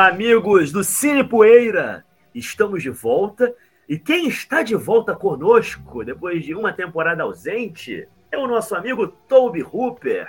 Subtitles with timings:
[0.00, 2.06] Olá, amigos do Cine Poeira!
[2.34, 3.54] Estamos de volta
[3.86, 9.06] e quem está de volta conosco depois de uma temporada ausente é o nosso amigo
[9.06, 10.26] Toby Hooper.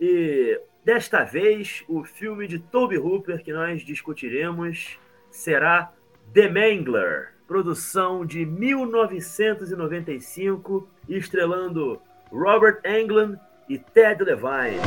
[0.00, 4.96] E desta vez o filme de Toby Hooper que nós discutiremos
[5.28, 5.92] será
[6.32, 12.00] The Mangler, produção de 1995, estrelando
[12.30, 14.78] Robert Englund e Ted Levine.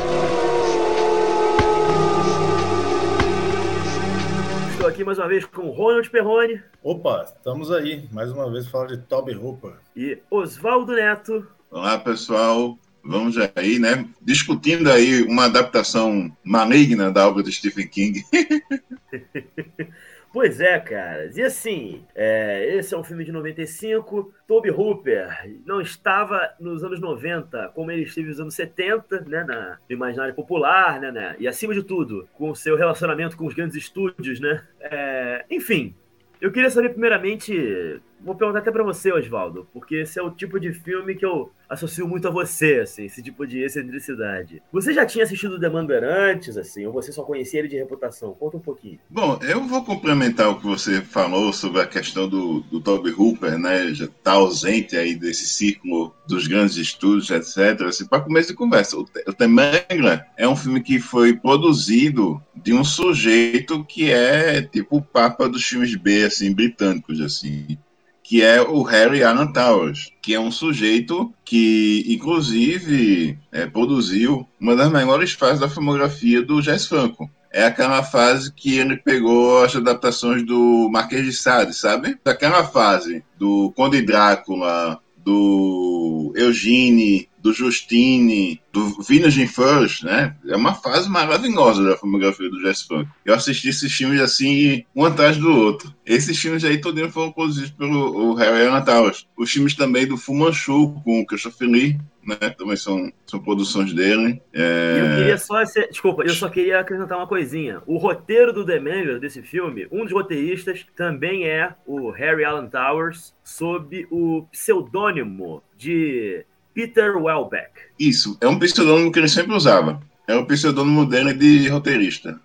[4.84, 6.60] Estou aqui mais uma vez com Ronald Perrone.
[6.82, 9.76] Opa, estamos aí, mais uma vez falar de Toby Hooper.
[9.96, 11.48] E Oswaldo Neto.
[11.70, 12.78] Olá, pessoal.
[13.02, 14.06] Vamos aí, né?
[14.20, 18.22] Discutindo aí uma adaptação maligna da obra de Stephen King.
[20.34, 21.30] Pois é, cara.
[21.32, 24.34] E assim, é, esse é um filme de 95.
[24.48, 25.28] Toby Hooper
[25.64, 30.34] não estava nos anos 90 como ele esteve nos anos 70, né, na, no imaginário
[30.34, 34.40] popular, né, né, e acima de tudo, com o seu relacionamento com os grandes estúdios,
[34.40, 34.60] né.
[34.80, 35.94] É, enfim,
[36.40, 40.58] eu queria saber primeiramente Vou perguntar até para você, Oswaldo, porque esse é o tipo
[40.58, 44.62] de filme que eu associo muito a você, assim, esse tipo de excentricidade.
[44.72, 48.32] Você já tinha assistido The Mangler antes, assim, ou você só conhecia ele de reputação?
[48.32, 48.98] Conta um pouquinho.
[49.10, 53.58] Bom, eu vou complementar o que você falou sobre a questão do, do Toby Hooper,
[53.58, 53.92] né?
[53.92, 57.82] Já tá ausente aí desse círculo dos grandes estúdios, etc.
[57.82, 62.42] Assim, para começo de conversa, o, o The Mangler é um filme que foi produzido
[62.54, 67.78] de um sujeito que é tipo o papa dos filmes B, assim, britânicos, assim
[68.24, 74.74] que é o Harry Alan Towers, que é um sujeito que, inclusive, é, produziu uma
[74.74, 77.30] das maiores fases da filmografia do Jazz Franco.
[77.52, 82.18] É aquela fase que ele pegou as adaptações do Marquês de Sade, sabe?
[82.24, 90.34] Aquela fase do Conde Drácula, do Eugene, do Justine, do Vintage First, né?
[90.48, 93.06] É uma fase maravilhosa da filmografia do Jazz Funk.
[93.22, 95.94] Eu assisti esses filmes assim, um atrás do outro.
[96.06, 99.28] Esses filmes aí todos foram produzidos pelo Harry Alan Towers.
[99.36, 102.48] Os filmes também do Fu Manchu, com o Christopher Lee, né?
[102.56, 104.40] Também são, são produções dele.
[104.50, 105.00] É...
[105.00, 105.62] Eu queria só.
[105.62, 107.82] Desculpa, eu só queria acrescentar uma coisinha.
[107.86, 112.68] O roteiro do The Manger, desse filme, um dos roteiristas também é o Harry Alan
[112.68, 117.70] Towers, sob o pseudônimo de Peter Welbeck.
[117.98, 120.02] Isso, é um pseudônimo que ele sempre usava.
[120.26, 122.40] É o pseudônimo dele de roteirista.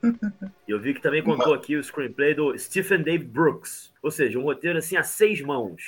[0.67, 3.91] Eu vi que também contou aqui o screenplay do Stephen Dave Brooks.
[4.03, 5.81] Ou seja, um roteiro assim a seis mãos.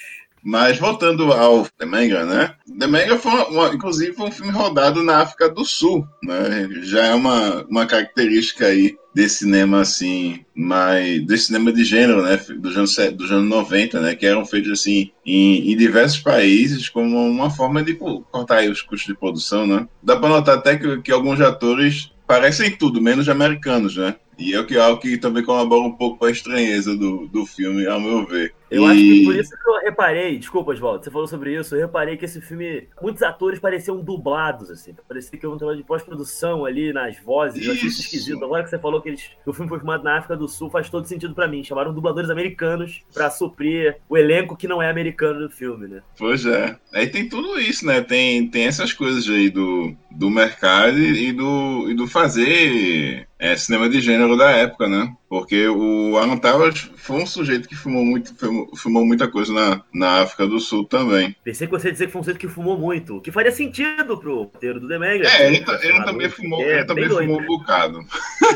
[0.43, 2.55] Mas voltando ao The Manga, né?
[2.79, 6.67] The Manga foi, uma, inclusive, foi um filme rodado na África do Sul, né?
[6.83, 11.25] Já é uma, uma característica aí desse cinema, assim, mais...
[11.25, 12.39] desse cinema de gênero, né?
[12.57, 14.15] Dos anos, dos anos 90, né?
[14.15, 18.81] Que eram feitos, assim, em, em diversos países como uma forma de cortar aí os
[18.81, 19.87] custos de produção, né?
[20.01, 24.15] Dá para notar até que, que alguns atores parecem tudo, menos americanos, né?
[24.41, 27.45] E é o que, é que também colabora um pouco para a estranheza do, do
[27.45, 28.53] filme, ao meu ver.
[28.71, 28.85] Eu e...
[28.85, 32.15] acho que por isso que eu reparei, desculpa, Oswaldo, você falou sobre isso, eu reparei
[32.15, 36.65] que esse filme, muitos atores pareciam dublados, assim, parecia que eu um trabalho de pós-produção
[36.65, 37.69] ali nas vozes, isso.
[37.69, 38.43] eu achei isso esquisito.
[38.43, 40.69] Agora que você falou que, eles, que o filme foi filmado na África do Sul,
[40.69, 41.63] faz todo sentido para mim.
[41.63, 46.01] Chamaram dubladores americanos para suprir o elenco que não é americano do filme, né?
[46.17, 46.77] Pois é.
[46.93, 48.01] Aí tem tudo isso, né?
[48.01, 53.89] Tem, tem essas coisas aí do, do mercado e do, e do fazer é, cinema
[53.89, 55.11] de gênero da época, né?
[55.27, 58.35] Porque o Alan Towers foi um sujeito que filmou, muito,
[58.77, 61.35] filmou, muita coisa na, na África do Sul também.
[61.43, 63.51] Pensei que você ia dizer que foi um sujeito que fumou muito, o que faria
[63.51, 65.27] sentido pro roteiro do Demegra.
[65.27, 68.05] É, ele, ele também fumou, é, ele também fumou um bocado.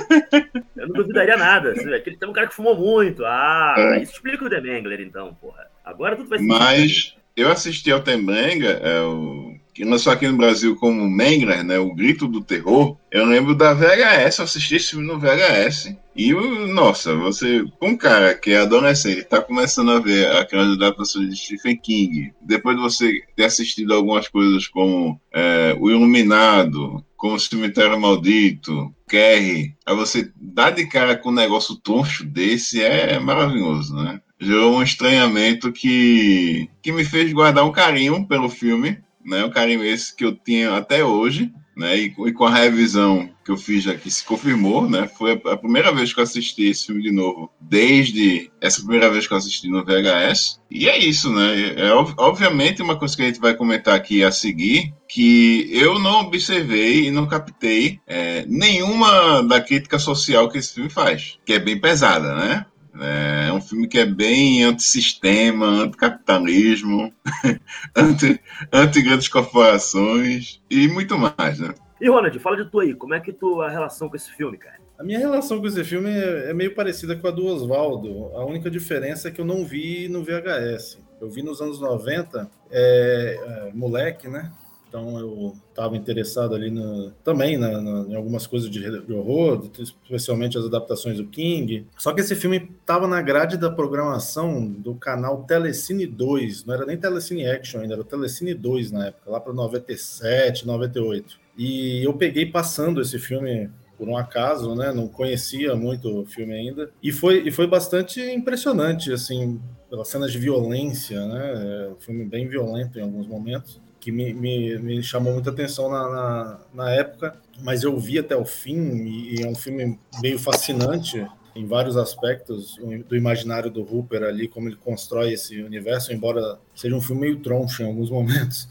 [0.78, 1.74] Eu não duvidaria nada.
[1.76, 3.26] Ele tem um cara que fumou muito.
[3.26, 4.04] Ah, é.
[4.04, 5.66] isso explica o Demengler, então, porra.
[5.84, 6.46] Agora tudo vai ser.
[6.46, 11.78] Mas eu assisti ao Tembenga, é, o que lançou aqui no Brasil como Mengler, né,
[11.78, 15.94] o Grito do Terror, eu lembro da VHS, eu assisti esse filme no VHS.
[16.16, 16.32] E,
[16.72, 21.76] nossa, você, um cara que é adolescente, está começando a ver aquelas adaptações de Stephen
[21.76, 28.94] King, depois de você ter assistido algumas coisas como é, O Iluminado, como Cemitério Maldito,
[29.10, 34.22] Kerry, aí você dá de cara com um negócio toncho desse, é maravilhoso, né?
[34.40, 39.44] Gerou um estranhamento que, que me fez guardar um carinho pelo filme, né?
[39.44, 41.98] O carinho esse que eu tinha até hoje, né?
[41.98, 45.08] E, e, com a revisão que eu fiz aqui se confirmou, né?
[45.08, 49.10] Foi a, a, primeira vez que eu assisti esse filme de novo, desde essa primeira
[49.10, 50.62] vez que eu assisti no VHS.
[50.72, 51.74] E é isso, né?
[51.76, 56.22] É obviamente uma coisa que a gente vai comentar aqui a seguir, que eu não
[56.22, 61.60] observei e não captei é, nenhuma da crítica social que esse filme faz, que é
[61.60, 62.66] bem pesada, né?
[63.00, 67.14] É um filme que é bem antissistema, anticapitalismo,
[67.96, 68.40] anti,
[68.72, 71.74] anti grandes corporações e muito mais, né?
[72.00, 74.58] E Ronald, fala de tu aí, como é que tu a relação com esse filme,
[74.58, 74.78] cara?
[74.98, 78.32] A minha relação com esse filme é, é meio parecida com a do Oswaldo.
[78.36, 81.00] A única diferença é que eu não vi no VHS.
[81.20, 84.52] Eu vi nos anos 90, é, é, moleque, né?
[84.96, 89.70] Então eu estava interessado ali no, também na, na, em algumas coisas de, de, horror,
[89.78, 91.86] especialmente as adaptações do King.
[91.98, 96.86] Só que esse filme estava na grade da programação do canal Telecine 2, não era
[96.86, 101.38] nem Telecine Action ainda, era o Telecine 2 na época, lá para 97, 98.
[101.58, 104.94] E eu peguei passando esse filme por um acaso, né?
[104.94, 106.90] Não conhecia muito o filme ainda.
[107.04, 109.60] E foi, e foi bastante impressionante, assim,
[109.90, 111.86] pelas cenas de violência, né?
[111.86, 115.90] É um filme bem violento em alguns momentos, que me, me, me chamou muita atenção
[115.90, 120.38] na, na, na, época, mas eu vi até o fim, e, é um filme meio
[120.38, 121.26] fascinante
[121.56, 122.78] em vários aspectos
[123.10, 127.40] do imaginário do Hooper ali, como ele constrói esse universo, embora seja um filme meio
[127.40, 128.70] troncho em alguns momentos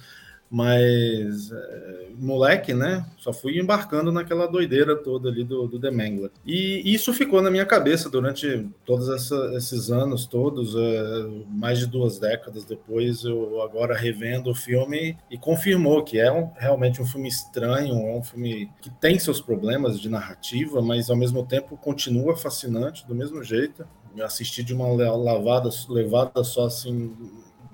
[0.50, 3.04] mas é, moleque, né?
[3.16, 6.30] Só fui embarcando naquela doideira toda ali do, do The Mangler.
[6.44, 11.86] E isso ficou na minha cabeça durante todos essa, esses anos todos, é, mais de
[11.86, 17.06] duas décadas depois, eu agora revendo o filme e confirmou que é um, realmente um
[17.06, 21.76] filme estranho, é um filme que tem seus problemas de narrativa, mas ao mesmo tempo
[21.76, 23.86] continua fascinante do mesmo jeito.
[24.16, 27.12] Eu assisti de uma lavada, levada só assim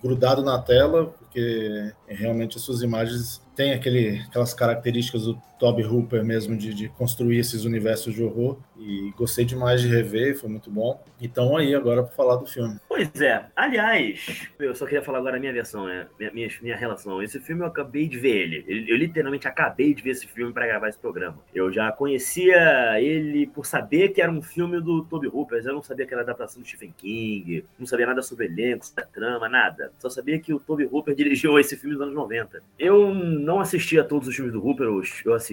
[0.02, 6.24] grudado na tela, porque realmente as suas imagens têm aquele, aquelas características do Toby Hooper
[6.24, 10.70] mesmo de, de, construir esses universos de horror e gostei demais de rever, foi muito
[10.70, 11.04] bom.
[11.20, 12.80] Então aí agora para falar do filme.
[12.88, 16.06] Pois é, aliás, eu só queria falar agora a minha versão, né?
[16.18, 17.22] minha, minha, minha relação.
[17.22, 18.64] Esse filme eu acabei de ver ele.
[18.66, 21.38] Eu, eu literalmente acabei de ver esse filme para gravar esse programa.
[21.54, 25.82] Eu já conhecia ele por saber que era um filme do Toby Hooper, eu não
[25.82, 29.48] sabia que era adaptação do Stephen King, não sabia nada sobre elenco, sobre a trama,
[29.48, 29.92] nada.
[29.98, 32.62] Só sabia que o Toby Hooper dirigiu esse filme nos anos 90.
[32.78, 35.49] Eu não assisti a todos os filmes do Hooper, eu assisti,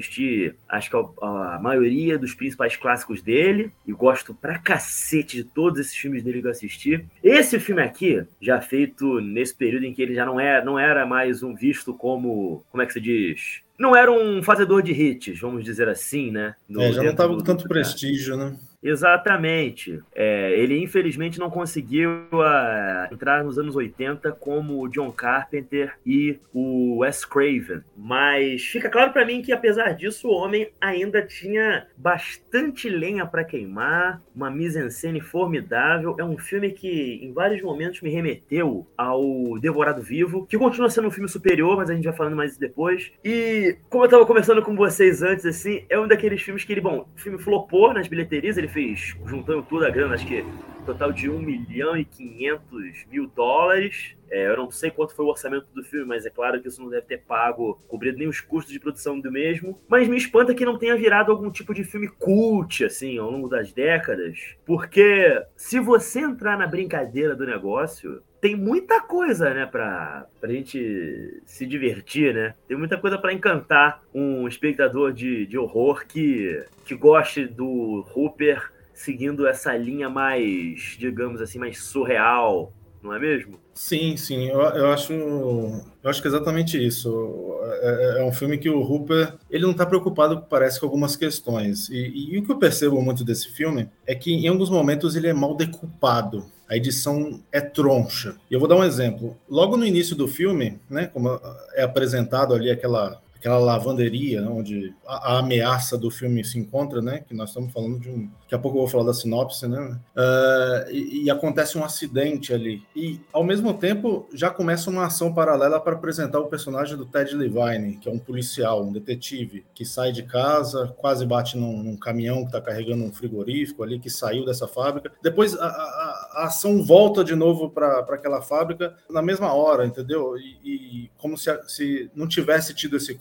[0.70, 5.80] acho que a, a, maioria dos principais clássicos dele, e gosto pra cacete de todos
[5.80, 7.06] esses filmes dele que eu assisti.
[7.24, 11.06] Esse filme aqui, já feito nesse período em que ele já não, é, não era
[11.06, 13.62] mais um visto como, como é que se diz?
[13.78, 16.56] Não era um fazedor de hits, vamos dizer assim, né?
[16.68, 18.58] No, é, já não tava com tanto prestígio, né?
[18.88, 20.02] Exatamente.
[20.16, 26.40] É, ele infelizmente não conseguiu uh, entrar nos anos 80 como o John Carpenter e
[26.54, 27.82] o Wes Craven.
[27.98, 33.44] Mas fica claro para mim que apesar disso o homem ainda tinha bastante lenha para
[33.44, 36.16] queimar, uma mise-en-scène formidável.
[36.18, 41.10] É um filme que em vários momentos me remeteu ao Devorado Vivo, que continua sendo
[41.10, 43.12] um filme superior, mas a gente vai falando mais depois.
[43.24, 46.80] E como eu tava conversando com vocês antes assim, é um daqueles filmes que ele,
[46.80, 50.46] bom, o filme flopou nas bilheterias, ele fez, juntando toda a grana, acho que
[50.86, 54.16] total de 1 milhão e 500 mil dólares.
[54.30, 56.82] É, eu não sei quanto foi o orçamento do filme, mas é claro que isso
[56.82, 59.82] não deve ter pago, cobrido nem os custos de produção do mesmo.
[59.88, 63.50] Mas me espanta que não tenha virado algum tipo de filme cult, assim, ao longo
[63.50, 64.56] das décadas.
[64.64, 71.42] Porque se você entrar na brincadeira do negócio, tem muita coisa, né, pra, pra gente
[71.46, 72.54] se divertir, né?
[72.68, 78.72] Tem muita coisa para encantar um espectador de, de horror que, que goste do Hooper
[78.94, 83.60] seguindo essa linha mais, digamos assim, mais surreal, não é mesmo?
[83.74, 87.60] Sim, sim, eu, eu acho, eu acho que é exatamente isso.
[87.82, 91.16] É, é, é um filme que o Hooper ele não está preocupado, parece, com algumas
[91.16, 91.90] questões.
[91.90, 95.16] E, e, e, o que eu percebo muito desse filme é que em alguns momentos
[95.16, 96.46] ele é mal decupado.
[96.70, 98.36] A edição é troncha.
[98.50, 99.38] E eu vou dar um exemplo.
[99.50, 101.40] Logo no início do filme, né, como
[101.74, 107.02] é apresentado ali aquela aquela lavanderia né, onde a, a, ameaça do filme se encontra,
[107.02, 107.24] né?
[107.28, 108.30] Que nós estamos falando de um.
[108.42, 110.00] Daqui a pouco eu vou falar da sinopse, né?
[110.16, 112.84] Uh, e, e, acontece um acidente ali.
[112.96, 117.36] E, ao mesmo tempo, já começa uma ação paralela para apresentar o personagem do Ted
[117.36, 121.98] Levine, que é um policial, um detetive, que sai de casa, quase bate num, num
[121.98, 125.12] caminhão que está carregando um frigorífico ali, que saiu dessa fábrica.
[125.22, 130.38] Depois a, a, a ação volta de novo para aquela fábrica na mesma hora, entendeu?
[130.38, 133.16] E, e como se, se não tivesse tido esse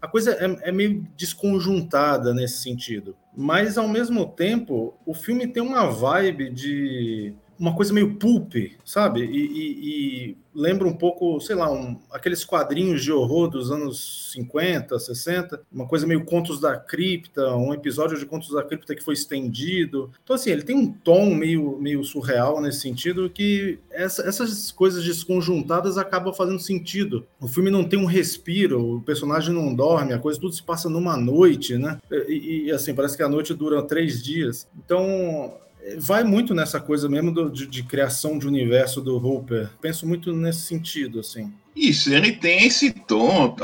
[0.00, 3.16] A coisa é, é meio desconjuntada nesse sentido.
[3.36, 9.20] Mas, ao mesmo tempo, o filme tem uma vibe de uma coisa meio pulp, sabe?
[9.20, 14.30] E, e, e, lembra um pouco, sei lá, um, aqueles quadrinhos de horror dos anos
[14.32, 19.02] 50, 60, uma coisa meio Contos da Cripta, um episódio de Contos da Cripta que
[19.02, 20.10] foi estendido.
[20.24, 25.04] Então, assim, ele tem um tom meio, meio surreal nesse sentido que essa, essas coisas
[25.04, 27.26] desconjuntadas acabam fazendo sentido.
[27.40, 30.88] O filme não tem um respiro, o personagem não dorme, a coisa tudo se passa
[30.88, 31.98] numa noite, né?
[32.10, 34.66] E, e assim, parece que a noite dura três dias.
[34.76, 35.54] Então,
[35.98, 39.70] vai muito nessa coisa mesmo do, de, de, criação de universo do Hooper.
[39.80, 41.52] Penso muito nesse sentido, assim.
[41.74, 43.54] Isso, ele tem esse tom,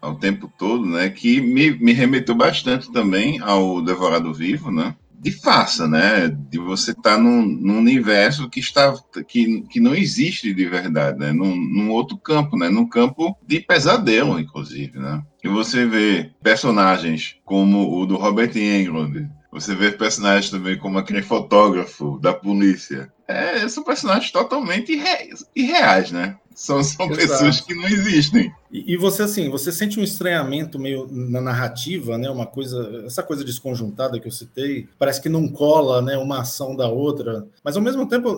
[0.00, 1.10] ao tempo todo, né?
[1.10, 4.94] Que me, me remeteu bastante também ao Devorado Vivo, né?
[5.20, 6.28] De farsa, né?
[6.28, 8.94] De você estar tá num, num, universo que está
[9.26, 11.32] que, que não existe de verdade, né?
[11.32, 12.68] Num, num outro campo, né?
[12.68, 15.22] Num campo de pesadelo, inclusive, né?
[15.42, 21.22] E você vê personagens como o do Robert Englund, você vê personagens também como aquele
[21.22, 23.12] fotógrafo da polícia.
[23.28, 26.38] É, são personagens totalmente irre irreais, né?
[26.54, 28.52] São, são pessoas que não existem.
[28.72, 32.28] E, e, você, assim, você sente um estranhamento meio na narrativa, né?
[32.28, 36.16] Uma coisa, essa coisa desconjuntada que eu citei, parece que não cola, né?
[36.16, 37.46] Uma ação da outra.
[37.62, 38.30] Mas ao mesmo tempo,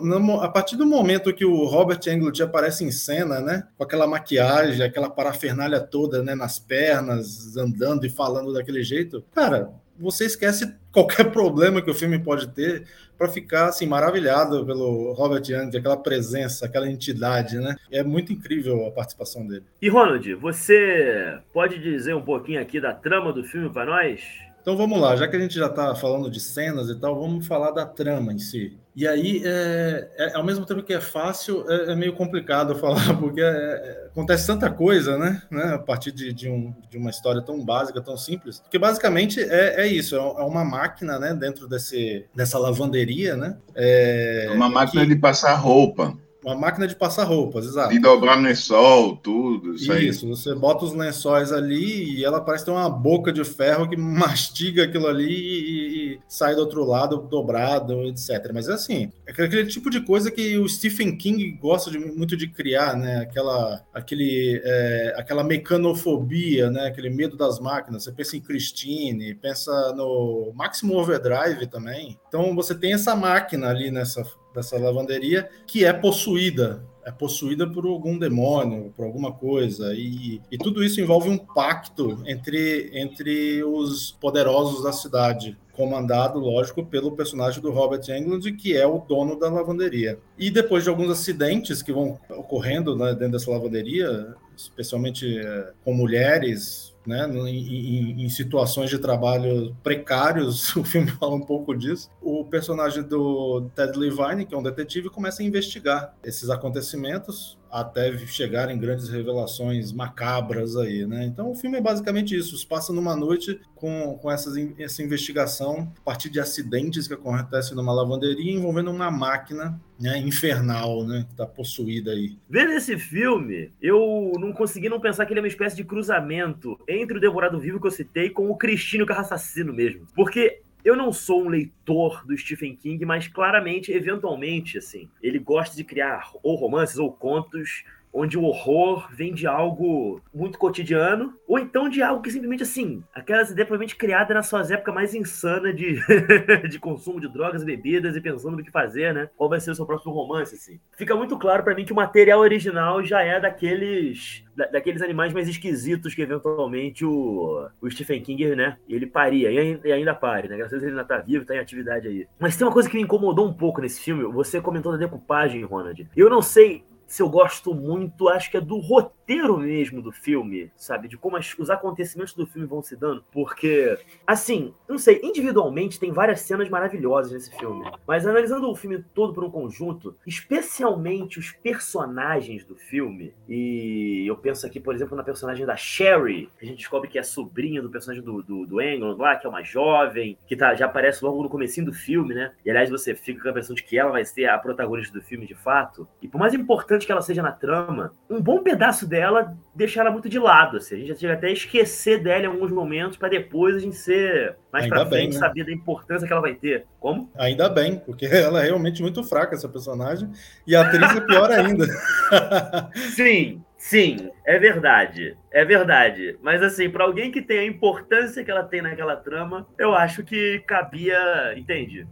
[0.42, 3.66] a partir do momento que o Robert Englund aparece em cena, né?
[3.78, 6.35] Com aquela maquiagem, aquela parafernália toda, né?
[6.35, 12.18] Nas pernas, andando e falando daquele jeito, cara, você esquece qualquer problema que o filme
[12.18, 12.85] pode ter
[13.21, 17.77] para ficar assim maravilhado pelo Robert Young, aquela presença, aquela entidade, né?
[17.93, 19.65] É muito incrível a participação dele.
[19.83, 24.23] E Ronald, você pode dizer um pouquinho aqui da trama do filme para nós?
[24.61, 27.47] Então vamos lá, já que a gente já está falando de cenas e tal, vamos
[27.47, 28.79] falar da trama em si.
[28.95, 33.17] E aí, é, é, ao mesmo tempo que é fácil, é, é meio complicado falar,
[33.19, 35.40] porque é, é, acontece tanta coisa, né?
[35.50, 38.61] né a partir de, de, um, de, uma história tão básica, tão simples.
[38.61, 43.57] Porque basicamente é, isso: é, uma máquina né, dentro desse, dessa lavanderia, né?
[43.75, 45.14] É uma máquina que...
[45.14, 46.17] de passar roupa.
[46.44, 47.92] Uma máquina de passar roupas, exato.
[47.92, 49.75] E dobrar lençol, tudo.
[49.75, 53.88] Isso, isso você bota os lençóis ali e ela parece ter uma boca de ferro
[53.88, 58.50] que mastiga aquilo ali e, e sai do outro lado dobrado, etc.
[58.54, 62.49] Mas assim, é aquele tipo de coisa que o Stephen King gosta de, muito de
[62.49, 63.18] criar, né?
[63.20, 66.87] Aquela, aquele, é, aquela mecanofobia, né?
[66.87, 68.04] Aquele medo das máquinas.
[68.04, 72.18] Você pensa em Christine, pensa no Maximum Overdrive também.
[72.28, 77.87] Então você tem essa máquina ali nessa dessa lavanderia, que é possuída, é possuída por
[77.87, 84.12] algum demônio, por alguma coisa, e, e tudo isso envolve um pacto entre, entre os
[84.12, 89.49] poderosos da cidade, comandado, lógico, pelo personagem do Robert Englund, que é o dono da
[89.49, 90.19] lavanderia.
[90.38, 95.95] E depois de alguns acidentes que vão ocorrendo né, dentro dessa lavanderia, especialmente é, com
[95.95, 102.11] mulheres, né, em, em, situações de trabalho precários, o filme fala um pouco disso.
[102.21, 108.17] O personagem do Ted Levine, que é um detetive, começa a investigar esses acontecimentos até
[108.27, 111.25] chegarem grandes revelações macabras aí, né?
[111.25, 115.93] Então o filme é basicamente isso, se passa numa noite com, com essas, essa investigação
[115.99, 121.35] a partir de acidentes que acontecem numa lavanderia envolvendo uma máquina né, infernal, né, que
[121.37, 122.37] tá possuída aí.
[122.49, 126.79] Vendo esse filme, eu não consegui não pensar que ele é uma espécie de cruzamento
[126.89, 130.07] entre o Devorado Vivo que eu citei com o Cristino Carro Assassino mesmo.
[130.15, 135.76] Porque eu não sou um leitor do Stephen King, mas claramente, eventualmente, assim, ele gosta
[135.76, 141.59] de criar ou romances ou contos onde o horror vem de algo muito cotidiano, ou
[141.59, 145.75] então de algo que simplesmente assim, aquelas ideias provavelmente criadas nas suas épocas mais insanas
[145.75, 146.00] de,
[146.69, 149.29] de consumo de drogas e bebidas e pensando no que fazer, né?
[149.37, 150.81] Qual vai ser o seu próximo romance, assim.
[150.97, 155.33] Fica muito claro para mim que o material original já é daqueles da, daqueles animais
[155.33, 160.49] mais esquisitos que eventualmente o, o Stephen King, né, ele paria, e, e ainda pare,
[160.49, 160.57] né?
[160.57, 162.26] Graças a Deus ele ainda tá vivo, tá em atividade aí.
[162.38, 165.62] Mas tem uma coisa que me incomodou um pouco nesse filme, você comentou da decupagem,
[165.64, 166.09] Ronald.
[166.17, 170.71] Eu não sei se eu gosto muito, acho que é do roteiro mesmo do filme,
[170.76, 171.09] sabe?
[171.09, 173.25] De como as, os acontecimentos do filme vão se dando.
[173.33, 177.85] Porque, assim, não sei, individualmente tem várias cenas maravilhosas nesse filme.
[178.07, 184.37] Mas analisando o filme todo por um conjunto, especialmente os personagens do filme, e eu
[184.37, 187.83] penso aqui, por exemplo, na personagem da Sherry, que a gente descobre que é sobrinha
[187.83, 188.76] do personagem do, do, do
[189.17, 192.52] lá, que é uma jovem, que tá, já aparece logo no comecinho do filme, né?
[192.64, 195.25] E aliás, você fica com a impressão de que ela vai ser a protagonista do
[195.25, 196.07] filme de fato.
[196.23, 200.11] E por mais importante que ela seja na trama, um bom pedaço dela deixa ela
[200.11, 200.76] muito de lado.
[200.76, 200.95] Assim.
[200.95, 203.97] A gente já chega até a esquecer dela em alguns momentos para depois a gente
[203.97, 205.38] ser mais Ainda pra bem, frente, né?
[205.38, 206.87] saber da importância que ela vai ter.
[206.99, 207.30] Como?
[207.37, 210.30] Ainda bem, porque ela é realmente muito fraca, essa personagem,
[210.66, 211.87] e a atriz é pior ainda.
[213.14, 215.37] sim, sim, é verdade.
[215.50, 216.38] É verdade.
[216.42, 220.23] Mas assim, para alguém que tem a importância que ela tem naquela trama, eu acho
[220.23, 222.07] que cabia, entende?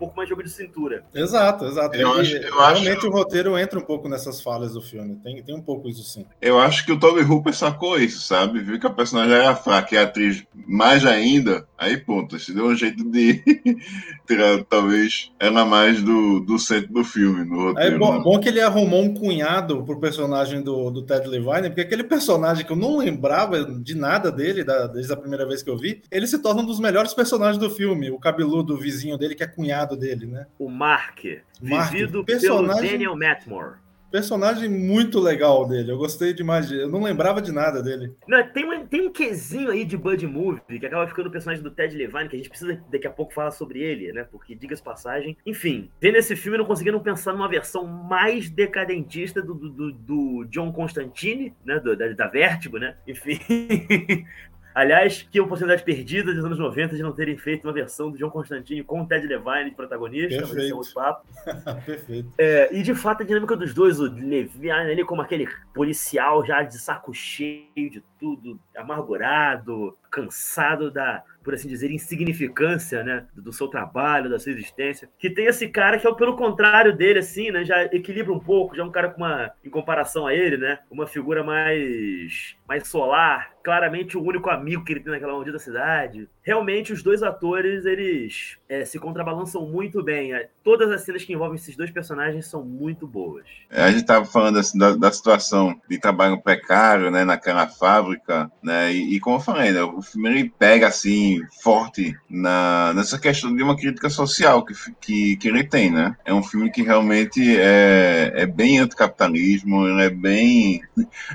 [0.00, 1.04] Pouco mais jogo de cintura.
[1.14, 1.94] Exato, exato.
[1.94, 3.08] Eu acho, eu realmente acho...
[3.08, 5.16] o roteiro entra um pouco nessas falhas do filme.
[5.22, 6.24] Tem, tem um pouco isso sim.
[6.40, 8.60] Eu acho que o Toby Hooper sacou isso, sabe?
[8.60, 11.66] Viu que a personagem era fraca e a atriz mais ainda.
[11.76, 12.38] Aí, ponto.
[12.38, 13.42] Se deu um jeito de
[14.26, 17.96] tirar, talvez, ela mais do, do centro do filme, no roteiro.
[17.96, 18.20] É bom, né?
[18.22, 22.64] bom que ele arrumou um cunhado pro personagem do, do Ted Levine, porque aquele personagem
[22.64, 26.02] que eu não lembrava de nada dele, da, desde a primeira vez que eu vi,
[26.10, 28.10] ele se torna um dos melhores personagens do filme.
[28.10, 30.46] O cabeludo vizinho dele, que é cunhado dele, né?
[30.58, 31.24] O Mark,
[31.60, 32.82] Mark vivido personagem...
[32.82, 33.74] pelo Daniel Matmore.
[34.10, 35.92] Personagem muito legal dele.
[35.92, 36.70] Eu gostei demais.
[36.70, 38.12] Eu não lembrava de nada dele.
[38.26, 41.62] Não, tem, um, tem um quesinho aí de Bud Movie que acaba ficando o personagem
[41.62, 44.24] do Ted Levine, que a gente precisa daqui a pouco falar sobre ele, né?
[44.24, 45.36] Porque, diga-se passagem.
[45.46, 49.92] Enfim, vendo esse filme, eu não consegui não pensar numa versão mais decadentista do, do,
[49.92, 51.78] do John Constantine, né?
[51.78, 52.96] Do, da, da Vertigo, né?
[53.06, 53.38] Enfim.
[54.74, 58.30] Aliás, que oportunidade perdida dos anos 90 de não terem feito uma versão do John
[58.30, 60.38] Constantine com o Ted Levine de protagonista.
[60.38, 60.54] Perfeito.
[60.54, 61.26] Mas é outro papo.
[61.84, 62.32] Perfeito.
[62.38, 66.62] É, e de fato a dinâmica dos dois, o Levine ali como aquele policial já
[66.62, 73.68] de saco cheio de tudo, amargurado, cansado da, por assim dizer, insignificância, né, do seu
[73.68, 77.64] trabalho, da sua existência, que tem esse cara que é pelo contrário dele, assim, né,
[77.64, 80.80] já equilibra um pouco, já é um cara com uma, em comparação a ele, né,
[80.90, 86.28] uma figura mais, mais solar, claramente o único amigo que ele tem naquela maldita cidade.
[86.42, 90.32] Realmente, os dois atores, eles é, se contrabalançam muito bem.
[90.32, 93.44] É, todas as cenas que envolvem esses dois personagens são muito boas.
[93.70, 98.50] É, a gente estava falando assim, da, da, situação de trabalho precário, né, naquela fábrica,
[98.62, 103.54] né, e, e como eu falei, né, filme ele pega, assim, forte na, nessa questão
[103.54, 106.16] de uma crítica social que, que, que ele tem, né.
[106.24, 110.82] É um filme que realmente é, é bem anticapitalismo, ele é bem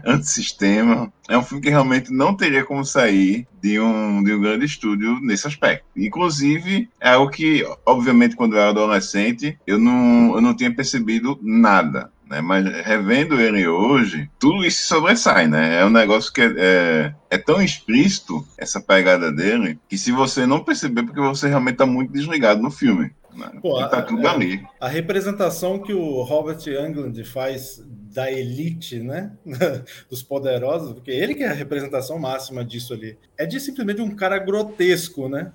[0.05, 4.65] antissistema, é um filme que realmente não teria como sair de um, de um grande
[4.65, 5.85] estúdio nesse aspecto.
[5.95, 11.39] Inclusive, é algo que, obviamente, quando eu era adolescente, eu não, eu não tinha percebido
[11.41, 12.11] nada.
[12.29, 12.41] Né?
[12.41, 15.79] Mas revendo ele hoje, tudo isso sobressai, né?
[15.79, 20.45] É um negócio que é, é, é, tão explícito, essa pegada dele, que se você
[20.45, 23.11] não perceber, porque você realmente está muito desligado no filme.
[23.35, 23.51] Né?
[23.61, 24.65] Pô, tá tudo a, ali.
[24.79, 29.33] A representação que o Robert Englund faz da elite, né?
[30.09, 33.17] Dos poderosos, porque ele que é a representação máxima disso ali.
[33.37, 35.51] É de simplesmente um cara grotesco, né?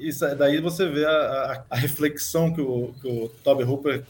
[0.00, 4.02] Isso, daí você vê a, a, a reflexão que o, que o Toby Hooper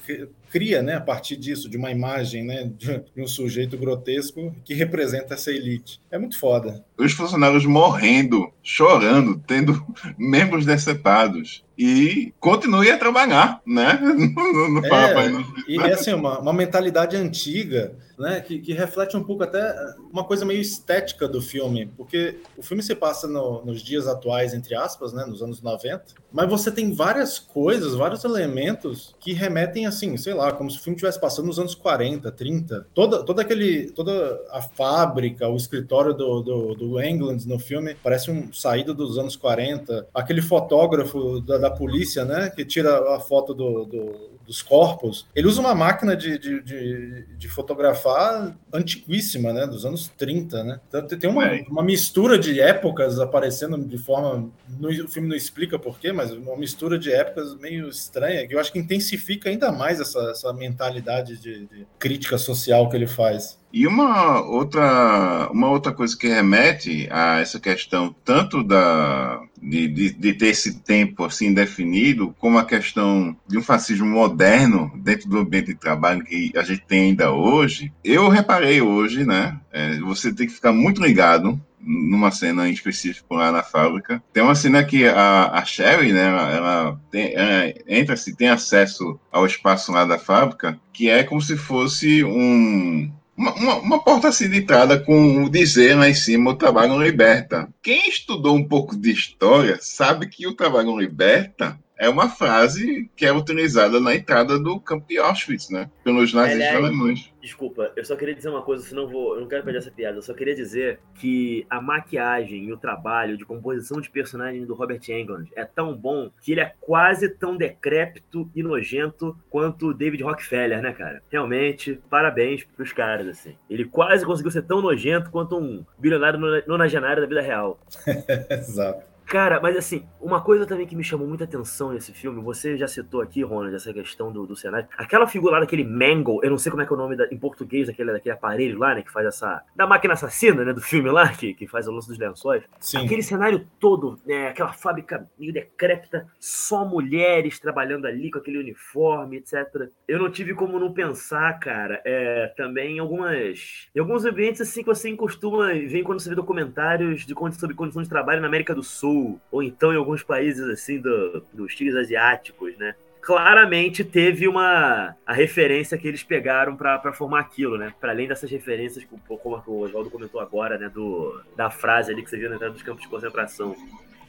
[0.50, 5.34] cria, né, a partir disso, de uma imagem, né, de, um sujeito grotesco que representa
[5.34, 6.00] essa elite.
[6.10, 6.84] É muito foda.
[6.96, 9.84] Os funcionários morrendo, chorando, tendo
[10.18, 13.98] membros decepados e continue a trabalhar, né?
[14.38, 15.32] No, no é,
[15.68, 18.40] e é assim, uma, uma mentalidade antiga, né?
[18.40, 19.74] Que, que, reflete um pouco até
[20.12, 24.54] uma coisa meio estética do filme, porque o filme se passa no, nos dias atuais,
[24.54, 25.24] entre aspas, né?
[25.24, 30.37] Nos anos 90, mas você tem várias coisas, vários elementos que remetem assim, sei lá,
[30.56, 32.86] como se o filme estivesse passando nos anos 40, 30.
[32.94, 38.30] Toda, toda aquele, toda a fábrica, o escritório do, do, do England no filme parece
[38.30, 40.08] um saído dos anos 40.
[40.14, 45.46] Aquele fotógrafo da, da polícia, né, que tira a foto do, do dos corpos, ele
[45.46, 49.66] usa uma máquina de, de, de, de, fotografar antiquíssima, né?
[49.66, 50.80] Dos anos 30, né?
[50.88, 54.50] Então tem uma, uma mistura de épocas aparecendo de forma.
[54.66, 58.58] No, o filme não explica porquê, mas uma mistura de épocas meio estranha, que eu
[58.58, 63.58] acho que intensifica ainda mais essa, essa mentalidade de, de crítica social que ele faz.
[63.72, 70.12] E uma outra, uma outra coisa que remete a essa questão tanto da, de, de,
[70.12, 75.38] de, ter esse tempo assim definido, como a questão de um fascismo moderno dentro do
[75.38, 79.58] ambiente de trabalho que a gente tem ainda hoje, eu reparei hoje, né?
[79.70, 84.22] É, você tem que ficar muito ligado numa cena em específico lá na fábrica.
[84.32, 88.48] Tem uma cena que a, a Sherry, né, ela, ela, tem, ela entra, se tem
[88.48, 94.02] acesso ao espaço lá da fábrica, que é como se fosse um, uma, uma, uma,
[94.02, 97.68] porta assim de entrada com o dizer lá em cima, o trabalho liberta.
[97.80, 103.26] Quem estudou um pouco de história sabe que o trabalho liberta é uma frase que
[103.26, 105.90] é utilizada na entrada do campo de Auschwitz, né?
[106.04, 107.32] Pelos nazis Aliás, alemães.
[107.42, 109.90] Desculpa, eu só queria dizer uma coisa, senão eu, vou, eu não quero perder essa
[109.90, 110.16] piada.
[110.16, 114.74] Eu só queria dizer que a maquiagem e o trabalho de composição de personagem do
[114.74, 119.94] Robert Englund é tão bom que ele é quase tão decrépito e nojento quanto o
[119.94, 121.22] David Rockefeller, né, cara?
[121.30, 123.56] Realmente, parabéns pros caras, assim.
[123.68, 127.80] Ele quase conseguiu ser tão nojento quanto um bilionário nonagenário da vida real.
[128.50, 129.17] Exato.
[129.28, 132.88] Cara, mas assim, uma coisa também que me chamou muita atenção nesse filme, você já
[132.88, 134.88] citou aqui, Ronald, essa questão do, do cenário.
[134.96, 137.26] Aquela figura lá daquele Mangle, eu não sei como é que é o nome da,
[137.30, 139.02] em português daquele, daquele aparelho lá, né?
[139.02, 139.62] Que faz essa.
[139.76, 140.72] Da máquina assassina, né?
[140.72, 142.64] Do filme lá, que, que faz o lance dos lençóis.
[142.80, 143.04] Sim.
[143.04, 144.48] Aquele cenário todo, né?
[144.48, 149.90] Aquela fábrica meio decrépita, só mulheres trabalhando ali com aquele uniforme, etc.
[150.08, 153.90] Eu não tive como não pensar, cara, é, também em algumas.
[153.94, 158.04] Em alguns ambientes assim que você costuma ver quando você vê documentários de, sobre condições
[158.04, 159.17] de trabalho na América do Sul
[159.50, 162.94] ou então em alguns países assim do, dos tigres asiáticos, né?
[163.20, 167.92] Claramente teve uma a referência que eles pegaram para formar aquilo, né?
[168.00, 170.88] Para além dessas referências, como o Oswaldo comentou agora, né?
[170.88, 173.76] Do, da frase ali que você viu na entrada dos campos de concentração.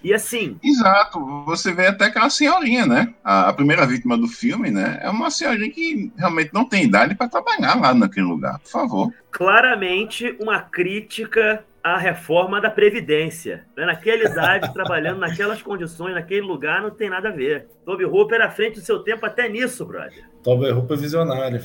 [0.03, 0.57] E assim.
[0.63, 3.13] Exato, você vê até aquela senhorinha, né?
[3.23, 4.99] A, a, primeira vítima do filme, né?
[5.01, 9.13] É uma senhorinha que realmente não tem idade para trabalhar lá naquele lugar, por favor.
[9.29, 13.65] Claramente uma crítica à reforma da Previdência.
[13.75, 13.85] Né?
[13.85, 17.67] Naquela idade, trabalhando naquelas condições, naquele lugar, não tem nada a ver.
[17.85, 20.29] Toby Hooper à frente do seu tempo até nisso, brother.
[20.43, 21.61] Toby Hooper visionário.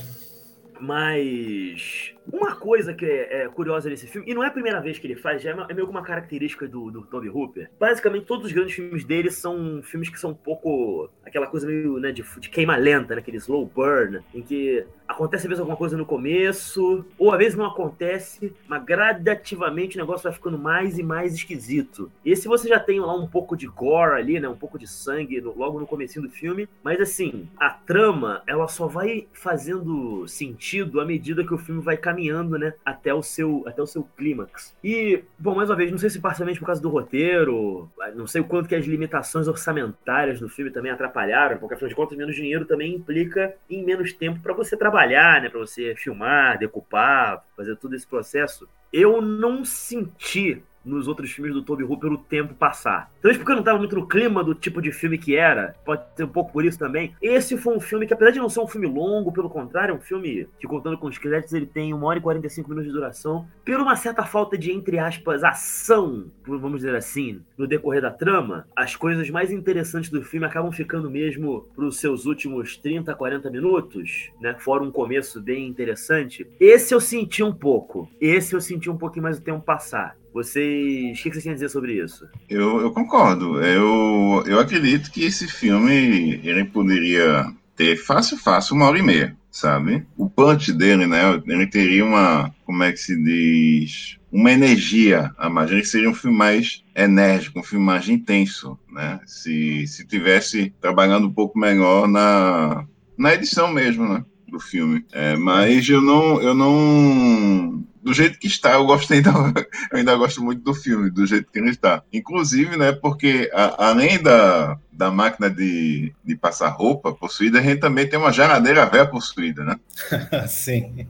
[0.79, 4.97] Mas uma coisa que é, é, curiosa nesse filme, e não é a primeira vez
[4.97, 7.69] que ele faz, já é, é meio que uma característica do, do Toby Hooper.
[7.79, 11.99] Basicamente, todos os grandes filmes dele são filmes que são um pouco aquela coisa meio
[11.99, 15.77] né, de, de queima lenta, né, aquele slow burn, em que acontece às vezes alguma
[15.77, 20.97] coisa no começo, ou às vezes não acontece, mas gradativamente o negócio vai ficando mais
[20.97, 22.11] e mais esquisito.
[22.23, 24.87] E se você já tem lá um pouco de gore ali, né, um pouco de
[24.87, 30.27] sangue no, logo no começo do filme, mas assim, a trama, ela só vai fazendo
[30.27, 33.85] sentido à medida que o filme vai caminhando caminhando, né, até o seu, até o
[33.85, 34.75] seu clímax.
[34.83, 38.41] E, bom, mais uma vez, não sei se parcialmente por causa do roteiro, não sei
[38.41, 42.35] o quanto que as limitações orçamentárias do filme também atrapalharam, porque afinal de contas, menos
[42.35, 47.75] dinheiro também implica em menos tempo para você trabalhar, né, para você filmar, decupar, fazer
[47.75, 48.67] todo esse processo.
[48.93, 53.11] Eu não senti nos outros filmes do Toby Hooper o tempo passar.
[53.21, 56.03] Talvez porque eu não estava muito no clima do tipo de filme que era, pode
[56.15, 57.15] ser um pouco por isso também.
[57.21, 59.95] Esse foi um filme que, apesar de não ser um filme longo, pelo contrário, é
[59.95, 62.97] um filme que, contando com os créditos, ele tem 1 hora e 45 minutos de
[62.97, 63.47] duração.
[63.65, 68.67] Por uma certa falta de, entre aspas, ação, vamos dizer assim, no decorrer da trama,
[68.75, 73.49] as coisas mais interessantes do filme acabam ficando mesmo para os seus últimos 30, 40
[73.49, 74.55] minutos, né?
[74.59, 76.47] Fora um começo bem interessante.
[76.59, 78.09] Esse eu senti um pouco.
[78.19, 80.17] Esse eu senti um pouquinho mais o tempo passar.
[80.35, 81.17] Vocês.
[81.17, 82.27] O que vocês têm a dizer sobre isso?
[82.49, 83.63] Eu, eu concordo.
[83.63, 89.37] Eu, eu acredito que esse filme ele poderia ter fácil, fácil uma hora e meia,
[89.49, 90.05] sabe?
[90.17, 91.41] O punch dele, né?
[91.47, 92.53] Ele teria uma.
[92.65, 94.17] Como é que se diz?
[94.29, 95.71] Uma energia a mais.
[95.71, 99.21] Ele seria um filme mais enérgico, um filme mais intenso, né?
[99.25, 102.85] Se, se tivesse trabalhando um pouco melhor na,
[103.17, 104.25] na edição mesmo, né?
[104.49, 105.05] Do filme.
[105.13, 109.31] É, mas eu não, eu não do jeito que está, eu gosto ainda,
[109.91, 112.03] eu ainda gosto muito do filme, do jeito que ele está.
[112.13, 117.79] Inclusive, né, porque a, além da, da máquina de, de passar roupa possuída, a gente
[117.79, 119.79] também tem uma geladeira velha possuída, né?
[120.47, 121.07] Sim,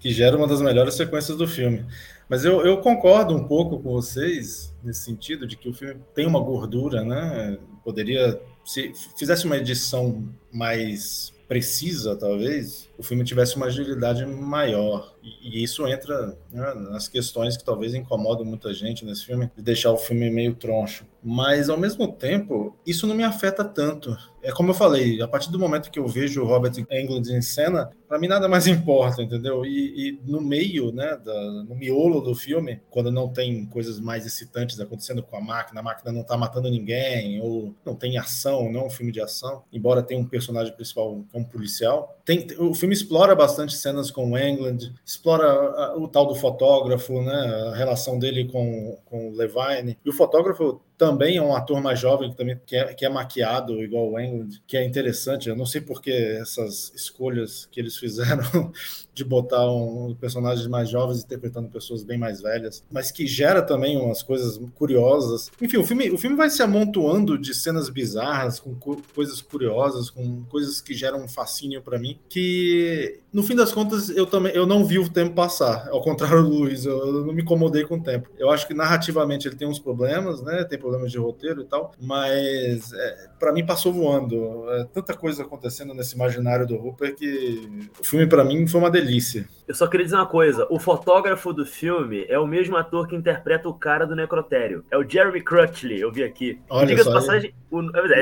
[0.00, 1.86] que gera uma das melhores sequências do filme.
[2.28, 6.26] Mas eu, eu concordo um pouco com vocês nesse sentido de que o filme tem
[6.26, 7.58] uma gordura, né?
[7.84, 15.14] Poderia se fizesse uma edição mais precisa, talvez, o filme tivesse uma agilidade maior.
[15.22, 19.62] E, e isso entra né, nas questões que talvez incomodam muita gente nesse filme, de
[19.62, 21.04] deixar o filme meio troncho.
[21.24, 24.14] Mas, ao mesmo tempo, isso não me afeta tanto.
[24.42, 27.40] É como eu falei, a partir do momento que eu vejo o Robert Englund em
[27.40, 29.64] cena, para mim nada mais importa, entendeu?
[29.64, 34.26] E, e no meio, né, da, no miolo do filme, quando não tem coisas mais
[34.26, 38.70] excitantes acontecendo com a máquina, a máquina não tá matando ninguém, ou não tem ação,
[38.70, 42.14] não é um filme de ação, embora tenha um personagem principal que é um policial.
[42.24, 47.34] Tem, o filme explora bastante cenas com o Englund, explora o tal do fotógrafo, né,
[47.72, 49.98] a relação dele com, com o Levine.
[50.04, 53.08] E o fotógrafo também é um ator mais jovem que também que é, que é
[53.08, 55.48] maquiado igual o Englund, que é interessante.
[55.48, 58.72] Eu não sei por que essas escolhas que eles fizeram
[59.12, 63.96] de botar um personagens mais jovens interpretando pessoas bem mais velhas, mas que gera também
[63.96, 65.50] umas coisas curiosas.
[65.60, 70.10] Enfim, o filme, o filme vai se amontoando de cenas bizarras, com co coisas curiosas,
[70.10, 74.54] com coisas que geram um fascínio para mim, que no fim das contas eu também
[74.54, 75.88] eu não vi o tempo passar.
[75.90, 78.30] Ao contrário do Luiz, eu, eu não me incomodei com o tempo.
[78.38, 80.62] Eu acho que narrativamente ele tem uns problemas, né?
[80.62, 84.70] Tem problemas de roteiro e tal, mas é, para mim passou voando.
[84.70, 88.90] É, tanta coisa acontecendo nesse imaginário do Hooper que o filme para mim foi uma
[88.90, 89.48] delícia.
[89.66, 93.16] Eu só queria dizer uma coisa: o fotógrafo do filme é o mesmo ator que
[93.16, 94.84] interpreta o cara do necrotério.
[94.90, 96.60] É o Jeremy Crutchley, eu vi aqui.
[96.68, 97.80] Olha Diga passagem, o,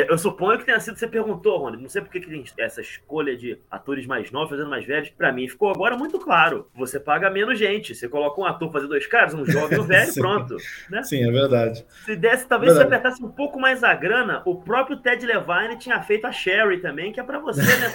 [0.08, 3.36] eu suponho que tenha sido, você perguntou, Rony, não sei por que tem essa escolha
[3.36, 5.01] de atores mais novos fazendo mais velhos.
[5.10, 6.66] Para mim ficou agora muito claro.
[6.74, 7.94] Você paga menos gente.
[7.94, 10.56] Você coloca um ator fazer dois caras, um jovem e um velho, pronto.
[10.90, 11.02] Né?
[11.02, 11.84] Sim, é verdade.
[12.06, 12.90] Se desse, talvez verdade.
[12.90, 16.80] se apertasse um pouco mais a grana, o próprio Ted Levine tinha feito a Sherry
[16.80, 17.92] também, que é para você, né?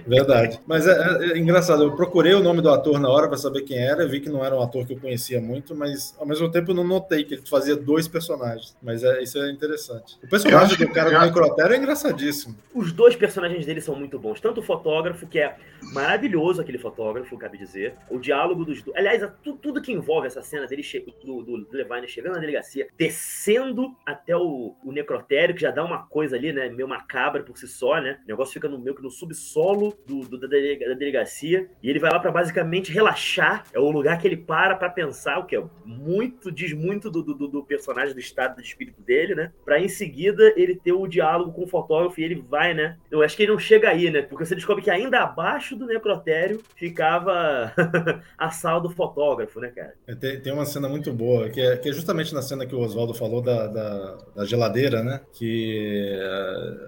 [0.06, 0.58] verdade.
[0.66, 3.62] Mas é, é, é, engraçado, eu procurei o nome do ator na hora para saber
[3.62, 6.50] quem era, vi que não era um ator que eu conhecia muito, mas ao mesmo
[6.50, 8.74] tempo eu não notei que ele fazia dois personagens.
[8.82, 10.16] Mas mas é, isso é interessante.
[10.22, 12.54] O personagem do cara do necrotério é engraçadíssimo.
[12.72, 14.40] Os dois personagens dele são muito bons.
[14.44, 15.56] Tanto o fotógrafo, que é
[15.94, 17.94] maravilhoso aquele fotógrafo, cabe dizer.
[18.10, 18.94] O diálogo dos dois.
[18.94, 20.82] Aliás, tudo, tudo, que envolve essa cena dele
[21.24, 26.06] do, do Levine chegando na delegacia, descendo até o, o necrotério, que já dá uma
[26.06, 26.68] coisa ali, né?
[26.68, 28.18] Meio macabra por si só, né?
[28.26, 31.66] O negócio fica no meio que no subsolo do, do da, da, delegacia.
[31.82, 33.64] E ele vai lá para basicamente relaxar.
[33.72, 37.22] É o lugar que ele para para pensar, o que é muito, diz muito do,
[37.22, 39.52] do, do personagem, do estado de espírito dele, né?
[39.64, 42.98] Pra em seguida ele ter o diálogo com o fotógrafo e ele vai, né?
[43.10, 44.20] Eu acho que ele não chega aí, né?
[44.34, 47.72] Porque você descobre que ainda abaixo do necrotério ficava
[48.36, 49.94] a sala do fotógrafo, né, cara?
[50.06, 52.74] É, tem, tem uma cena muito boa, que é, que é justamente na cena que
[52.74, 55.20] o Oswaldo falou da, da, da, geladeira, né?
[55.32, 56.18] Que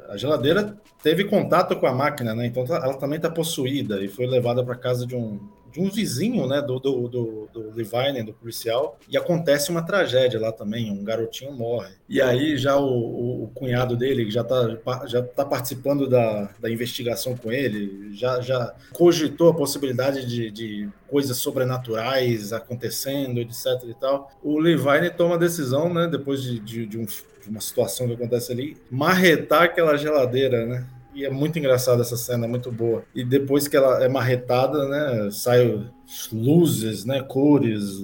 [0.09, 2.47] a, a geladeira teve contato com a máquina, né?
[2.47, 5.41] Então ela também está possuída e foi levada para casa de um,
[5.77, 10.41] de um vizinho, né, do, do, do, do Levine, do policial, e acontece uma tragédia
[10.41, 11.93] lá também, um garotinho morre.
[12.09, 16.71] E aí já o, o, cunhado dele, que já está já tá participando da, da
[16.71, 23.95] investigação com ele, já, já cogitou a possibilidade de, de coisas sobrenaturais acontecendo, etc e
[23.95, 24.31] tal.
[24.43, 28.15] O Levine toma a decisão, né, depois de, de, de, um, de uma situação que
[28.15, 30.87] acontece ali, marretar aquela geladeira, né?
[31.17, 33.03] E é muito engraçada essa cena, é muito boa.
[33.15, 35.89] E depois que ela é marretada, né, sai
[36.31, 38.03] luzes, né, cores,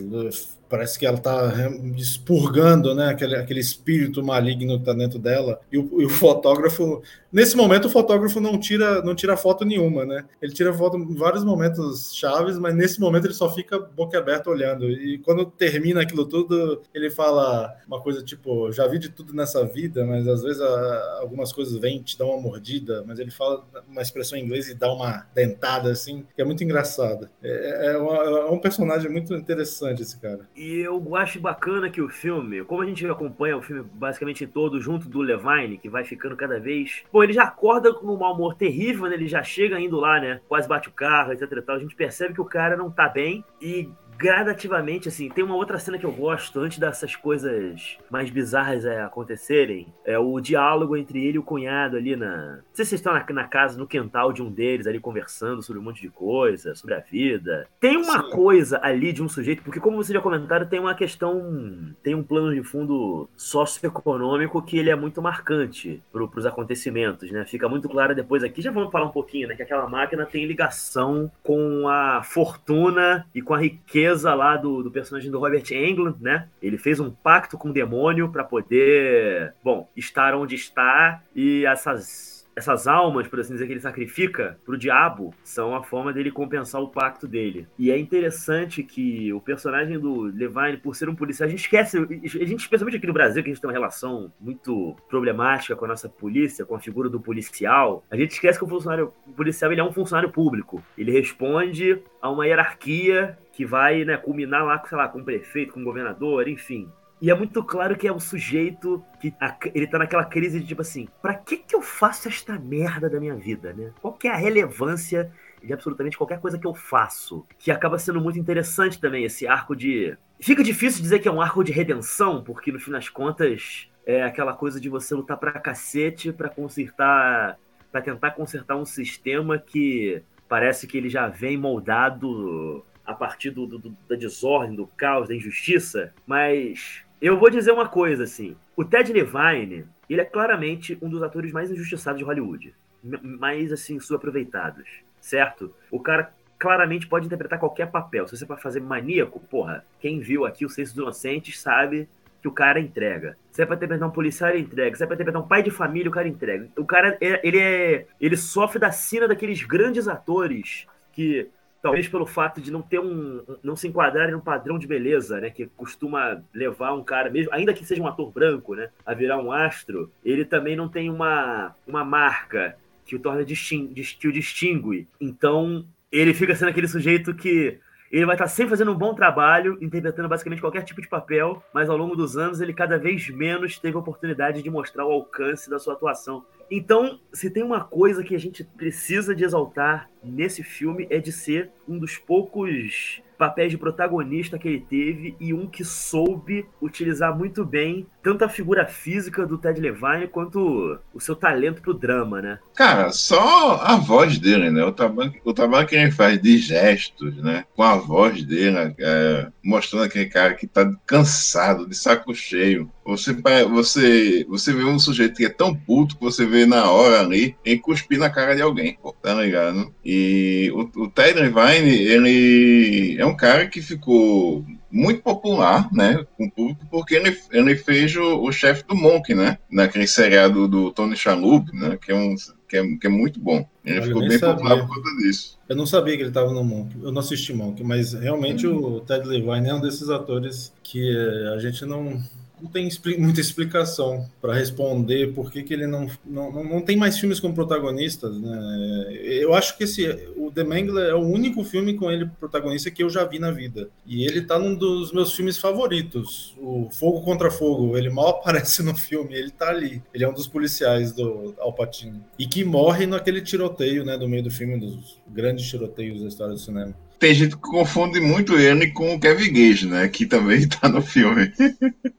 [0.73, 1.53] parece que ela está
[1.99, 5.61] expurgando né, aquele, aquele espírito maligno que está dentro dela.
[5.71, 10.07] E o, e o, fotógrafo, nesse momento, o fotógrafo não tira, não tira foto nenhuma,
[10.07, 10.25] né?
[10.41, 14.49] Ele tira foto em vários momentos chaves, mas nesse momento ele só fica boca aberta
[14.49, 14.91] olhando.
[14.91, 19.67] E quando termina aquilo tudo, ele fala uma coisa tipo: já vi de tudo nessa
[19.67, 23.05] vida, mas às vezes a, algumas coisas vêm te dão uma mordida.
[23.07, 26.65] Mas ele fala uma expressão em inglês e dá uma dentada assim, que é muito
[26.65, 27.31] engraçada.
[27.43, 30.49] É, é, é um personagem muito interessante esse cara.
[30.63, 34.81] E eu acho bacana que o filme, como a gente acompanha o filme basicamente todo
[34.81, 37.03] junto do Levine, que vai ficando cada vez.
[37.11, 39.17] Pô, ele já acorda com um mau humor terrível, né?
[39.17, 40.41] Ele já chega indo lá, né?
[40.47, 41.75] Quase bate o carro, etc tal.
[41.75, 43.45] A gente percebe que o cara não tá bem.
[43.61, 48.85] E gradativamente, assim, tem uma outra cena que eu gosto, antes dessas coisas mais bizarras
[48.85, 52.57] é, acontecerem, é o diálogo entre ele e o cunhado ali na.
[52.57, 55.63] Não sei se vocês estão na, na, casa, no quintal de um deles, ali conversando
[55.63, 57.67] sobre um monte de coisa, sobre a vida.
[57.81, 58.31] Tem uma Sim.
[58.31, 62.23] coisa ali de um sujeito, porque como vocês já comentaram, tem uma questão, tem um
[62.23, 67.45] plano de fundo socioeconômico que ele é muito marcante para os acontecimentos, né?
[67.45, 69.57] Fica muito claro depois aqui, já vamos falar um pouquinho, né?
[69.57, 74.02] Que aquela máquina tem ligação com a fortuna e com a riqueza
[74.35, 76.49] lá do, do personagem do Robert Englund, né?
[76.63, 82.32] Ele fez um pacto com o demônio para poder, bom, estar onde está e essas
[82.55, 86.81] essas almas, por assim dizer, que ele sacrifica pro diabo, são a forma dele compensar
[86.81, 87.67] o pacto dele.
[87.79, 91.99] E é interessante que o personagem do Levine, por ser um policial, a gente esquece,
[91.99, 95.85] a gente, especialmente aqui no Brasil, que a gente tem uma relação muito problemática com
[95.85, 99.33] a nossa polícia, com a figura do policial, a gente esquece que o funcionário o
[99.33, 100.83] policial ele é um funcionário público.
[100.97, 105.73] Ele responde a uma hierarquia que vai né, culminar lá, sei lá, com o prefeito,
[105.73, 106.89] com o governador, enfim.
[107.23, 110.67] E é muito claro que é um sujeito que a, ele tá naquela crise de
[110.67, 113.93] tipo assim, pra que que eu faço esta merda da minha vida, né?
[114.03, 115.31] Qual que é a relevância
[115.63, 117.47] de absolutamente qualquer coisa que eu faço?
[117.61, 120.19] Que acaba sendo muito interessante também, esse arco de...
[120.41, 124.25] Fica difícil dizer que é um arco de redenção, porque no fim das contas é
[124.25, 127.57] aquela coisa de você lutar pra cacete pra consertar...
[127.93, 133.65] para tentar consertar um sistema que parece que ele já vem moldado a partir do,
[133.65, 138.85] do, da desordem, do caos, da injustiça, mas eu vou dizer uma coisa assim: o
[138.85, 142.75] Ted Levine, ele é claramente um dos atores mais injustiçados de Hollywood,
[143.23, 144.89] mais assim subaproveitados,
[145.21, 145.73] certo?
[145.91, 148.27] O cara claramente pode interpretar qualquer papel.
[148.27, 152.09] Se você para fazer maníaco, porra, quem viu aqui o Senso dos Inocentes sabe
[152.41, 153.37] que o cara entrega.
[153.53, 154.97] Se é pra interpretar um policial, ele entrega.
[154.97, 156.69] Se é pra interpretar um pai de família, o cara entrega.
[156.77, 158.07] O cara, ele é.
[158.21, 161.49] Ele sofre da sina daqueles grandes atores que
[161.83, 165.41] talvez pelo fato de não ter um não se enquadrar em um padrão de beleza,
[165.41, 169.13] né, que costuma levar um cara mesmo, ainda que seja um ator branco, né, a
[169.13, 174.29] virar um astro, ele também não tem uma uma marca que o torna disting, que
[174.29, 175.07] o distingue.
[175.21, 177.79] Então, ele fica sendo aquele sujeito que
[178.13, 181.89] ele vai estar sempre fazendo um bom trabalho, interpretando basicamente qualquer tipo de papel, mas
[181.89, 185.71] ao longo dos anos ele cada vez menos teve a oportunidade de mostrar o alcance
[185.71, 186.45] da sua atuação.
[186.75, 191.31] Então, se tem uma coisa que a gente precisa de exaltar nesse filme é de
[191.31, 197.37] ser um dos poucos papéis de protagonista que ele teve e um que soube utilizar
[197.37, 202.41] muito bem tanto a figura física do Ted Levine quanto o seu talento pro drama,
[202.41, 202.59] né?
[202.75, 204.85] Cara, só a voz dele, né?
[204.85, 207.65] O trabalho, o trabalho que ele faz de gestos, né?
[207.75, 212.91] Com a voz dele, é, mostrando aquele cara que tá cansado, de saco cheio.
[213.05, 213.37] Você,
[213.69, 217.57] você, você vê um sujeito que é tão puto que você vê na hora ali
[217.65, 219.93] em cuspir na cara de alguém, pô, tá ligado?
[220.05, 226.45] E o, o Ted Levine, ele é um cara que ficou muito popular, né, com
[226.45, 230.93] o público, porque ele, ele fez o, o chefe do Monk, né, naquele seriado do
[230.93, 232.37] Tony Shalhoub, né, que é um
[232.69, 233.67] que é, que é muito bom.
[233.85, 234.55] Ele Olha, ficou bem sabia.
[234.55, 235.59] popular por conta disso.
[235.69, 238.97] Eu não sabia que ele estava no Monk, eu não assisti Monk, mas realmente uhum.
[238.97, 241.15] o Ted Levine é um desses atores que
[241.55, 242.19] a gente não
[242.63, 247.19] não tem muita explicação para responder por que, que ele não, não, não tem mais
[247.19, 248.41] filmes com protagonistas.
[248.41, 249.09] Né?
[249.21, 253.03] Eu acho que esse, o The Mangler é o único filme com ele protagonista que
[253.03, 253.89] eu já vi na vida.
[254.07, 257.99] E ele está num dos meus filmes favoritos, o Fogo contra Fogo.
[257.99, 260.01] Ele mal aparece no filme, ele está ali.
[260.15, 262.25] Ele é um dos policiais do Alpatino.
[262.39, 266.55] E que morre naquele tiroteio né, do meio do filme, dos grandes tiroteios da história
[266.55, 270.09] do cinema tem gente que confunde muito ele com o Kevin Gage, né?
[270.09, 271.53] Que também está no filme.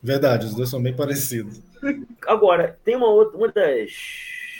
[0.01, 1.61] Verdade, os dois são bem parecidos.
[2.25, 3.91] Agora, tem uma outra, uma das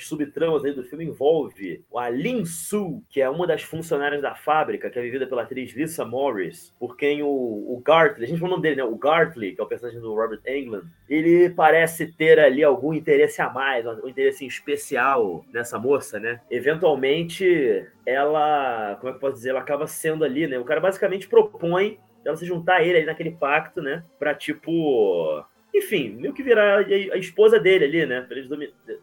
[0.06, 4.90] subtramas aí do filme envolve a Lin Su, que é uma das funcionárias da fábrica,
[4.90, 8.54] que é vivida pela atriz Lisa Morris, por quem o, o Gartley, a gente falou
[8.54, 8.84] o nome dele, né?
[8.84, 13.42] O Gartley, que é o personagem do Robert Englund, ele parece ter ali algum interesse
[13.42, 16.42] a mais, um interesse especial nessa moça, né?
[16.50, 20.58] Eventualmente, ela, como é que eu posso dizer, ela acaba sendo ali, né?
[20.60, 24.04] O cara basicamente propõe ela se juntar a ele ali naquele pacto, né?
[24.18, 28.22] Pra, tipo, enfim, meio que virar a, esposa dele ali, né?
[28.22, 28.50] Pra eles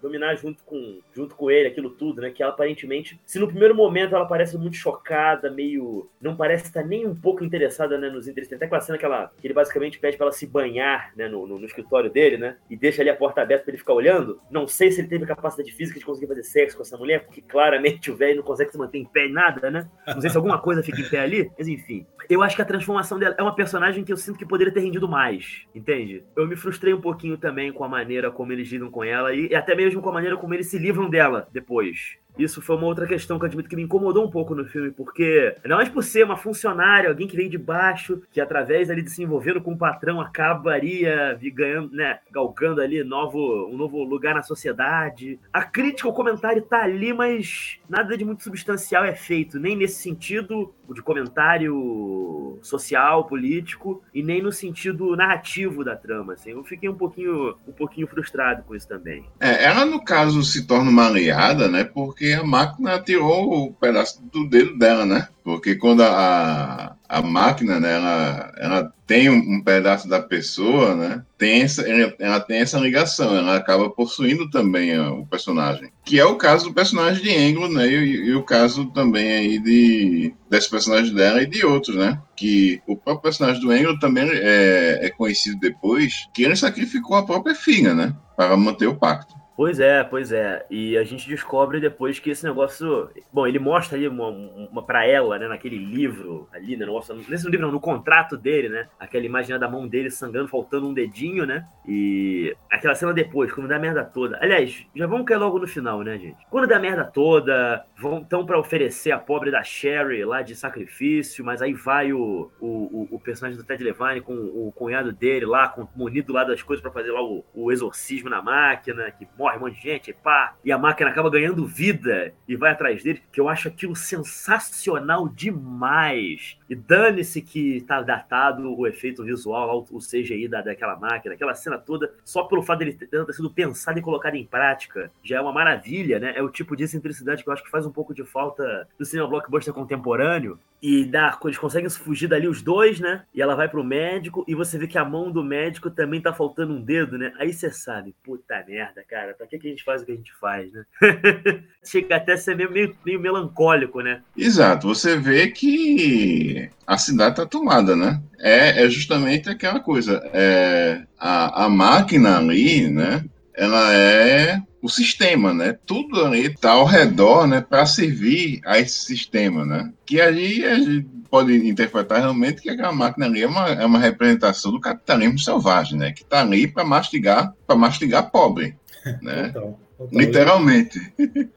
[0.00, 2.30] dominar junto com, junto com ele aquilo tudo, né?
[2.30, 6.08] Que ela aparentemente, se no primeiro momento ela parece muito chocada, meio.
[6.20, 8.48] não parece estar nem um pouco interessada né, nos interesses.
[8.48, 11.28] Tem até aquela cena que, ela, que ele basicamente pede pra ela se banhar né,
[11.28, 12.56] no, no, no, escritório dele, né?
[12.68, 14.40] E deixa ali a porta aberta pra ele ficar olhando.
[14.48, 17.42] Não sei se ele teve capacidade física de conseguir fazer sexo com essa mulher, porque
[17.42, 19.88] claramente o velho não consegue se manter em pé em nada, né?
[20.06, 22.06] Não sei se alguma coisa fica em pé ali, mas enfim.
[22.28, 24.80] Eu acho que a transformação dela é uma personagem que eu sinto que poderia ter
[24.80, 26.22] rendido mais, entende?
[26.36, 29.54] Eu me frustrei um pouquinho também com a maneira como eles lidam com ela e
[29.54, 32.18] até mesmo com a maneira como eles se livram dela depois.
[32.38, 34.90] Isso foi uma outra questão que eu admito que me incomodou um pouco no filme,
[34.90, 39.02] porque, não mais por ser uma funcionária, alguém que vem de baixo, que através ali
[39.02, 44.34] de se envolvendo com o patrão acabaria ganhando, né, galgando ali novo, um novo lugar
[44.34, 45.38] na sociedade.
[45.52, 50.00] A crítica, o comentário tá ali, mas nada de muito substancial é feito, nem nesse
[50.00, 56.49] sentido de comentário social, político, e nem no sentido narrativo da trama, assim.
[56.50, 59.24] Eu fiquei um pouquinho, um pouquinho frustrado com isso também.
[59.38, 64.22] É, ela, no caso, se torna uma aliada, né, porque a máquina tirou o pedaço
[64.32, 65.28] do dedo dela, né?
[65.42, 71.24] Porque quando a, a máquina, né, ela, ela tem um, pedaço da pessoa, né?
[71.36, 71.82] Tem essa,
[72.20, 75.90] ela tem essa ligação, ela acaba possuindo também o personagem.
[76.04, 77.88] Que é o caso do personagem de Anglo, né?
[77.88, 82.20] E, e, o caso também aí de desse personagem dela e de outros, né?
[82.36, 87.26] Que o próprio personagem do Anglo também é, é conhecido depois que ele sacrificou a
[87.26, 88.14] própria filha, né?
[88.36, 89.39] Para manter o pacto.
[89.60, 90.64] Pois é, pois é.
[90.70, 93.10] E a gente descobre depois que esse negócio.
[93.30, 96.86] Bom, ele mostra ali uma, uma pra ela, né, naquele livro ali, né?
[96.86, 98.88] Nossa, nesse livro não, no contrato dele, né?
[98.98, 101.66] Aquela imagem da mão dele sangrando, faltando um dedinho, né?
[101.86, 104.38] E aquela cena depois, quando dá merda toda.
[104.40, 106.38] Aliás, já vamos cair logo no final, né, gente?
[106.48, 111.44] Quando dá merda toda, vão tão para oferecer a pobre da Sherry lá de sacrifício,
[111.44, 115.68] mas aí vai o, o, o personagem do Ted Levine com o cunhado dele lá,
[115.68, 119.49] com, munido lá das coisas para fazer lá o, o exorcismo na máquina, que morre
[119.56, 123.22] um monte de gente, pá, e a máquina acaba ganhando vida e vai atrás dele,
[123.32, 126.58] que eu acho aquilo sensacional demais.
[126.70, 131.76] E dane-se que tá datado o efeito visual, o CGI da, daquela máquina, aquela cena
[131.76, 135.40] toda, só pelo fato dele ter, ter sido pensado e colocado em prática, já é
[135.40, 136.32] uma maravilha, né?
[136.36, 139.04] É o tipo de excentricidade que eu acho que faz um pouco de falta do
[139.04, 143.24] cinema blockbuster contemporâneo, e dá, eles conseguem fugir dali os dois, né?
[143.34, 146.32] E ela vai pro médico e você vê que a mão do médico também tá
[146.32, 147.32] faltando um dedo, né?
[147.38, 150.16] Aí você sabe, puta merda, cara, pra que, que a gente faz o que a
[150.16, 150.84] gente faz, né?
[151.82, 154.20] Chega até a ser meio, meio, meio, melancólico, né?
[154.36, 158.20] Exato, você vê que a cidade tá tomada, né?
[158.38, 163.24] É, é justamente aquela coisa, é, a, a máquina ali, né?
[163.54, 165.78] Ela é o sistema, né?
[165.86, 169.92] Tudo ali está ao redor, né, para servir a esse sistema, né?
[170.04, 173.98] Que ali a gente pode interpretar realmente que aquela máquina ali é uma, é uma
[173.98, 176.12] representação do capitalismo selvagem, né?
[176.12, 178.76] Que está ali para mastigar, para mastigar pobre,
[179.22, 179.48] né?
[179.50, 179.78] Então.
[180.10, 180.98] Literalmente.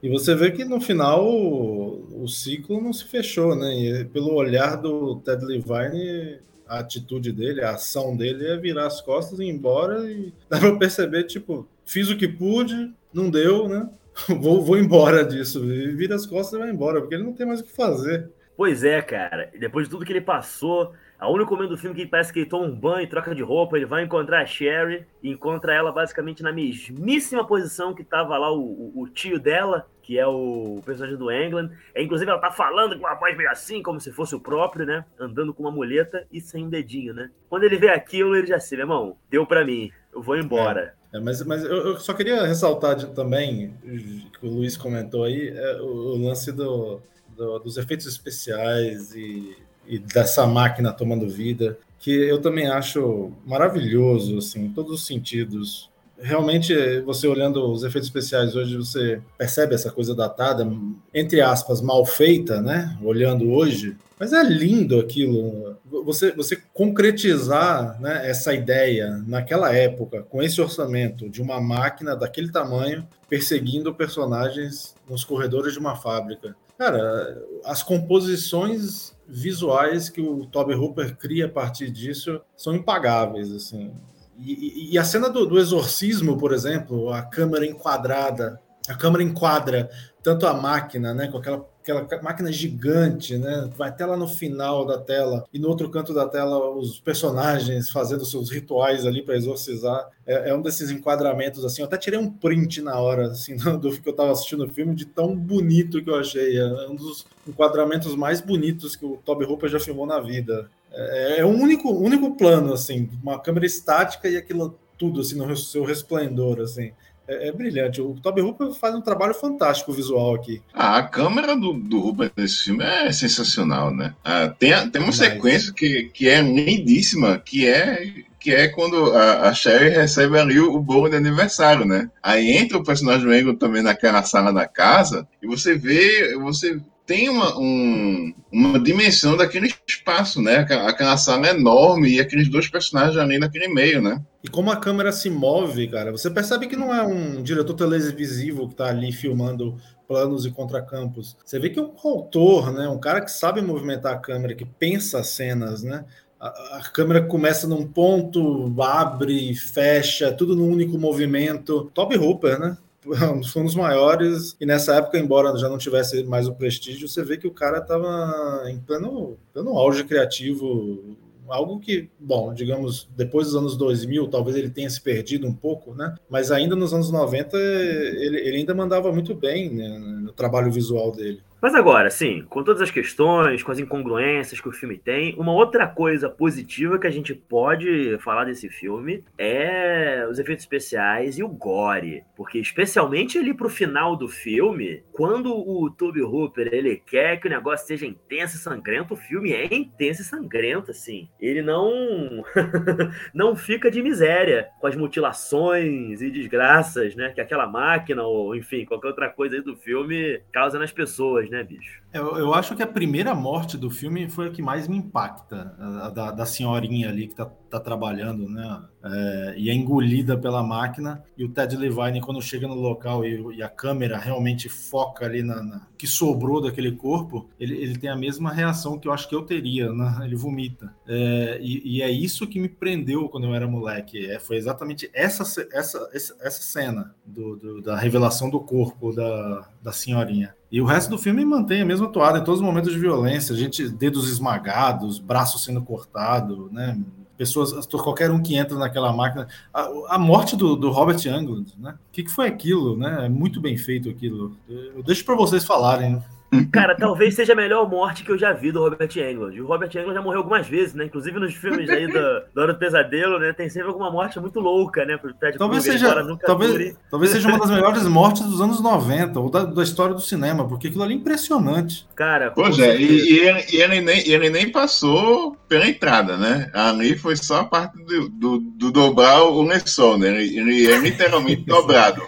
[0.02, 3.74] E você vê que no final o, o, ciclo não se fechou, né?
[3.74, 9.00] E pelo olhar do Ted Levine, a atitude dele, a ação dele é virar as
[9.00, 10.10] costas e ir embora.
[10.10, 13.88] E dá pra perceber, tipo, fiz o que pude, não deu, né?
[14.28, 15.64] Vou, vou embora disso.
[15.64, 18.30] E vira as costas e vai embora, porque ele não tem mais o que fazer.
[18.56, 19.50] Pois é, cara.
[19.58, 20.92] Depois de tudo que ele passou,
[21.24, 23.76] a único momento do filme que parece que ele toma um banho, troca de roupa,
[23.76, 28.52] ele vai encontrar a Sherry e encontra ela basicamente na mesmíssima posição que tava lá
[28.52, 31.70] o, o, o tio dela, que é o personagem do England.
[31.94, 34.84] É, inclusive, ela tá falando com uma voz meio assim, como se fosse o próprio,
[34.84, 35.02] né?
[35.18, 37.30] Andando com uma muleta e sem um dedinho, né?
[37.48, 40.94] Quando ele vê aquilo, ele já se, meu irmão, deu para mim, eu vou embora.
[41.10, 45.48] É, mas mas eu, eu, só queria ressaltar de, também, que o Luiz comentou aí,
[45.48, 47.00] é, o, o, lance do,
[47.34, 49.56] do, dos efeitos especiais e,
[49.86, 55.90] e, dessa máquina tomando vida, que eu também acho maravilhoso, assim, em todos os sentidos
[56.24, 60.66] realmente, você olhando os efeitos especiais hoje, você percebe essa coisa datada,
[61.12, 62.96] entre aspas, mal feita, né?
[63.02, 63.96] Olhando hoje.
[64.18, 65.76] Mas é lindo aquilo.
[66.04, 72.50] Você, você concretizar né, essa ideia naquela época, com esse orçamento de uma máquina daquele
[72.50, 76.56] tamanho, perseguindo personagens nos corredores de uma fábrica.
[76.78, 83.92] Cara, as composições visuais que o Toby Hooper cria a partir disso são impagáveis, assim.
[84.36, 89.88] E, e, a cena do, do, exorcismo, por exemplo, a câmera enquadrada, a câmera enquadra
[90.22, 94.84] tanto a máquina, né, com aquela, aquela máquina gigante, né, vai até lá no final
[94.84, 99.36] da tela e no outro canto da tela os personagens fazendo seus rituais ali para
[99.36, 100.08] exorcizar.
[100.26, 101.82] É, é, um desses enquadramentos assim.
[101.82, 104.94] Eu até tirei um print na hora assim do que eu estava assistindo o filme
[104.94, 106.58] de tão bonito que eu achei.
[106.58, 110.68] É um dos enquadramentos mais bonitos que o Toby Hooper já filmou na vida.
[110.92, 115.56] É, é um único, único plano, assim, uma câmera estática e aquilo tudo, assim, no
[115.56, 116.92] seu resplendor, assim.
[117.26, 118.00] É, é, brilhante.
[118.00, 120.60] O Toby Hooper faz um trabalho fantástico visual aqui.
[120.72, 124.14] Ah, a câmera do, do Hooper nesse filme é sensacional, né?
[124.24, 125.16] Ah, tem, tem uma Mas...
[125.16, 130.60] sequência que, que é lindíssima, que é que é quando a, a Sherry recebe ali
[130.60, 132.10] o, o bolo de aniversário, né?
[132.22, 137.28] Aí entra o personagem do também naquela sala da casa e você vê, você tem
[137.28, 140.58] uma, um, uma dimensão daquele espaço, né?
[140.58, 144.22] Aquela sala enorme e aqueles dois personagens ali naquele meio, né?
[144.42, 148.66] E como a câmera se move, cara, você percebe que não é um diretor televisivo
[148.66, 149.76] que está ali filmando
[150.08, 151.36] planos e contracampos.
[151.44, 152.88] Você vê que é um autor, né?
[152.88, 156.04] Um cara que sabe movimentar a câmera, que pensa as cenas, né?
[156.40, 161.90] A, a câmera começa num ponto, abre, fecha, tudo num único movimento.
[161.94, 162.76] Top Hooper, né?
[163.50, 167.22] foi um dos maiores, e nessa época, embora já não tivesse mais o prestígio, você
[167.22, 171.16] vê que o cara estava em pleno, pleno auge criativo,
[171.48, 175.94] algo que, bom, digamos, depois dos anos 2000, talvez ele tenha se perdido um pouco,
[175.94, 176.14] né?
[176.28, 181.12] Mas ainda nos anos 90, ele, ele ainda mandava muito bem né, no trabalho visual
[181.12, 181.40] dele.
[181.64, 185.50] Mas agora, sim, com todas as questões, com as incongruências que o filme tem, uma
[185.50, 191.42] outra coisa positiva que a gente pode falar desse filme é os efeitos especiais e
[191.42, 192.22] o gore.
[192.36, 197.50] Porque especialmente ali pro final do filme, quando o Toby Hooper ele quer que o
[197.50, 201.30] negócio seja intenso e sangrento, o filme é intenso e sangrento, assim.
[201.40, 202.44] Ele não
[203.32, 208.84] não fica de miséria com as mutilações e desgraças, né, que aquela máquina ou enfim,
[208.84, 212.02] qualquer outra coisa aí do filme causa nas pessoas, né, bicho?
[212.12, 215.74] Eu, eu acho que a primeira morte do filme foi a que mais me impacta,
[215.78, 218.82] a, da, da senhorinha ali que tá, tá trabalhando, né?
[219.04, 221.22] É, e é engolida pela máquina.
[221.36, 225.42] E o Ted Levine, quando chega no local e, e a câmera realmente foca ali
[225.42, 229.28] na, na, que sobrou daquele corpo, ele, ele tem a mesma reação que eu acho
[229.28, 230.20] que eu teria, né?
[230.24, 230.94] Ele vomita.
[231.06, 234.24] É, e, e, é isso que me prendeu quando eu era moleque.
[234.26, 235.42] É, foi exatamente essa,
[235.72, 240.54] essa, essa cena do, do, da revelação do corpo da, da senhorinha.
[240.74, 243.54] E o resto do filme mantém a mesma toada em todos os momentos de violência,
[243.54, 247.00] gente dedos esmagados, braços sendo cortado, né?
[247.36, 251.92] Pessoas, qualquer um que entra naquela máquina, a, a morte do, do, Robert Englund, né?
[251.92, 253.26] O que, que foi aquilo, né?
[253.26, 254.56] É muito bem feito aquilo.
[254.68, 256.20] Eu deixo para vocês falarem.
[256.72, 259.60] Cara, talvez seja a melhor morte que eu já vi do Robert Englund.
[259.60, 261.04] O Robert Englund já morreu algumas vezes, né?
[261.04, 262.12] Inclusive nos filmes aí do,
[262.54, 263.52] do Hora do Pesadelo, né?
[263.52, 265.18] Tem sempre alguma morte muito louca, né?
[265.56, 269.82] talvez seja, talvez, talvez seja uma das melhores mortes dos anos 90, ou da, da,
[269.82, 272.06] história do cinema, porque aquilo ali é impressionante.
[272.14, 276.70] Cara, Pois é, e, e, ele, e, ele, nem, ele nem passou pela entrada, né?
[276.72, 280.28] Ali foi só a parte do, do, do dobrar o lençol, né?
[280.28, 282.22] Ele, ele é literalmente dobrado.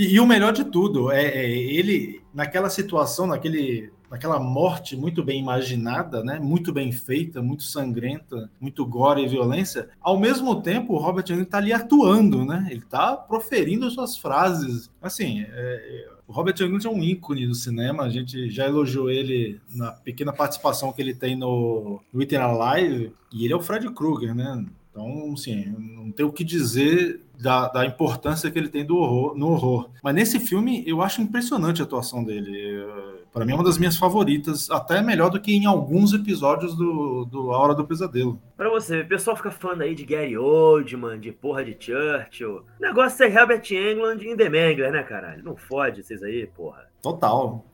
[0.00, 5.22] E, e, o melhor de tudo é, é, ele naquela situação, naquele, naquela morte muito
[5.22, 6.40] bem imaginada, né?
[6.40, 9.90] Muito bem feita, muito sangrenta, muito gore e violência.
[10.00, 12.66] Ao mesmo tempo, o Robert Downey está ali atuando, né?
[12.70, 14.90] Ele está proferindo suas frases.
[15.02, 18.04] Assim, é, O Robert Englund é um ícone do cinema.
[18.04, 23.12] A gente já elogiou ele na pequena participação que ele tem no, Item Alive.
[23.30, 24.64] E ele é o Fred Krueger, né?
[24.90, 29.36] Então, assim, não tem o que dizer da, da, importância que ele tem do horror,
[29.36, 29.90] no horror.
[30.02, 32.84] Mas nesse filme, eu acho impressionante a atuação dele.
[33.32, 37.24] Para mim, é uma das minhas favoritas, até melhor do que em alguns episódios do,
[37.24, 38.40] do A Hora do Pesadelo.
[38.56, 42.56] Pra você, o pessoal fica falando aí de Gary Oldman, de porra de Churchill.
[42.56, 45.44] O negócio é Herbert Englund em The Mangler, né, caralho?
[45.44, 46.89] Não fode vocês aí, porra.
[47.02, 47.64] Total.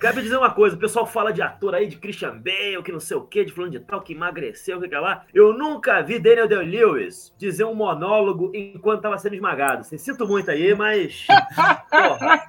[0.00, 3.00] Quero dizer uma coisa: o pessoal fala de ator aí, de Christian Bale, que não
[3.00, 5.24] sei o que, de falando de tal, que emagreceu, que, que lá.
[5.34, 9.82] Eu nunca vi Daniel Day-Lewis dizer um monólogo enquanto estava sendo esmagado.
[9.82, 11.26] Você sinto muito aí, mas.
[11.90, 12.48] Porra,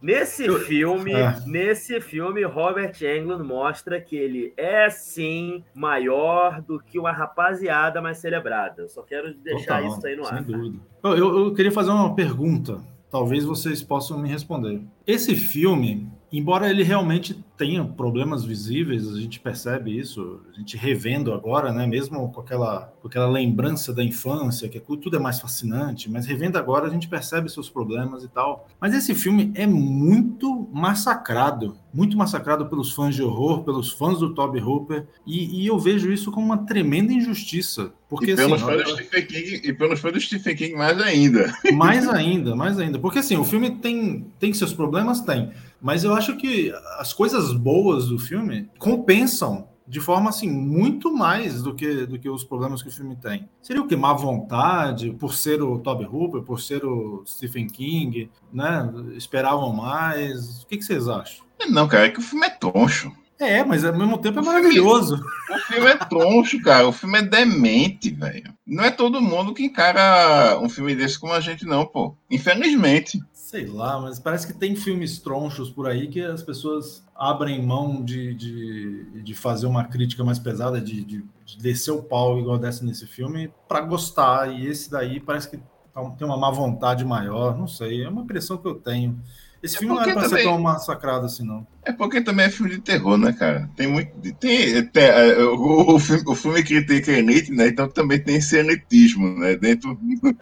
[0.00, 1.40] nesse filme, é.
[1.44, 8.18] nesse filme, Robert Englund mostra que ele é sim maior do que uma rapaziada mais
[8.18, 8.82] celebrada.
[8.82, 10.34] Eu só quero deixar Total, isso aí no ar.
[10.36, 10.78] Sem dúvida.
[11.02, 14.82] Eu, eu queria fazer uma pergunta talvez vocês possam me responder.
[15.06, 21.32] Esse filme, embora ele realmente tenha problemas visíveis, a gente percebe isso, a gente revendo
[21.32, 21.86] agora, né?
[21.86, 26.58] Mesmo com aquela, com aquela lembrança da infância, que tudo é mais fascinante, mas revendo
[26.58, 28.68] agora a gente percebe seus problemas e tal.
[28.80, 34.34] Mas esse filme é muito massacrado, muito massacrado pelos fãs de horror, pelos fãs do
[34.34, 37.92] Toby Hooper, e, e eu vejo isso como uma tremenda injustiça.
[38.08, 41.00] Porque, e, pelos assim, fãs do Stephen King, e pelos fãs do Stephen King mais
[41.00, 41.52] ainda.
[41.72, 42.98] Mais ainda, mais ainda.
[42.98, 45.20] Porque assim, o filme tem, tem seus problemas?
[45.20, 45.50] Tem.
[45.84, 51.62] Mas eu acho que as coisas boas do filme compensam de forma assim muito mais
[51.62, 53.48] do que do que os problemas que o filme tem.
[53.60, 58.30] Seria o que má vontade por ser o Toby Hooper, por ser o Stephen King,
[58.52, 58.90] né?
[59.14, 60.62] Esperavam mais.
[60.62, 61.44] O que, que vocês acham?
[61.68, 63.12] Não, cara, é que o filme é toncho.
[63.38, 65.16] É, mas ao mesmo tempo é maravilhoso.
[65.50, 66.86] o filme é troncho, cara.
[66.86, 68.54] O filme é demente, velho.
[68.66, 72.16] Não é todo mundo que encara um filme desse como a gente, não, pô.
[72.30, 73.20] Infelizmente.
[73.54, 78.04] Sei lá, mas parece que tem filmes tronchos por aí que as pessoas abrem mão
[78.04, 82.58] de, de, de fazer uma crítica mais pesada, de, de, de descer o pau igual
[82.58, 84.52] dessa nesse filme, para gostar.
[84.52, 85.58] E esse daí parece que
[85.92, 89.22] tá tem uma má vontade maior, não sei, é uma impressão que eu tenho.
[89.64, 90.44] Esse é filme não era pra também...
[90.44, 91.66] ser tão massacrado assim, não.
[91.82, 93.70] É porque também é filme de terror, né, cara?
[93.74, 94.10] Tem muito.
[94.34, 97.68] Tem, tem é, o, o, filme, o filme critica né?
[97.68, 99.56] Então também tem esse né?
[99.56, 99.98] Dentro,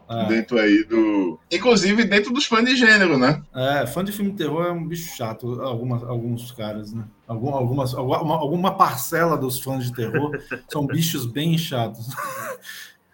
[0.09, 0.27] é.
[0.27, 1.39] dentro aí do.
[1.53, 3.41] Inclusive dentro dos fãs de gênero, né?
[3.55, 7.05] É, fã de filme de terror é um bicho chato, algumas, alguns caras, né?
[7.29, 10.33] Algum, algumas, alguma, alguma parcela dos fãs de terror
[10.69, 12.09] são bichos bem chatos.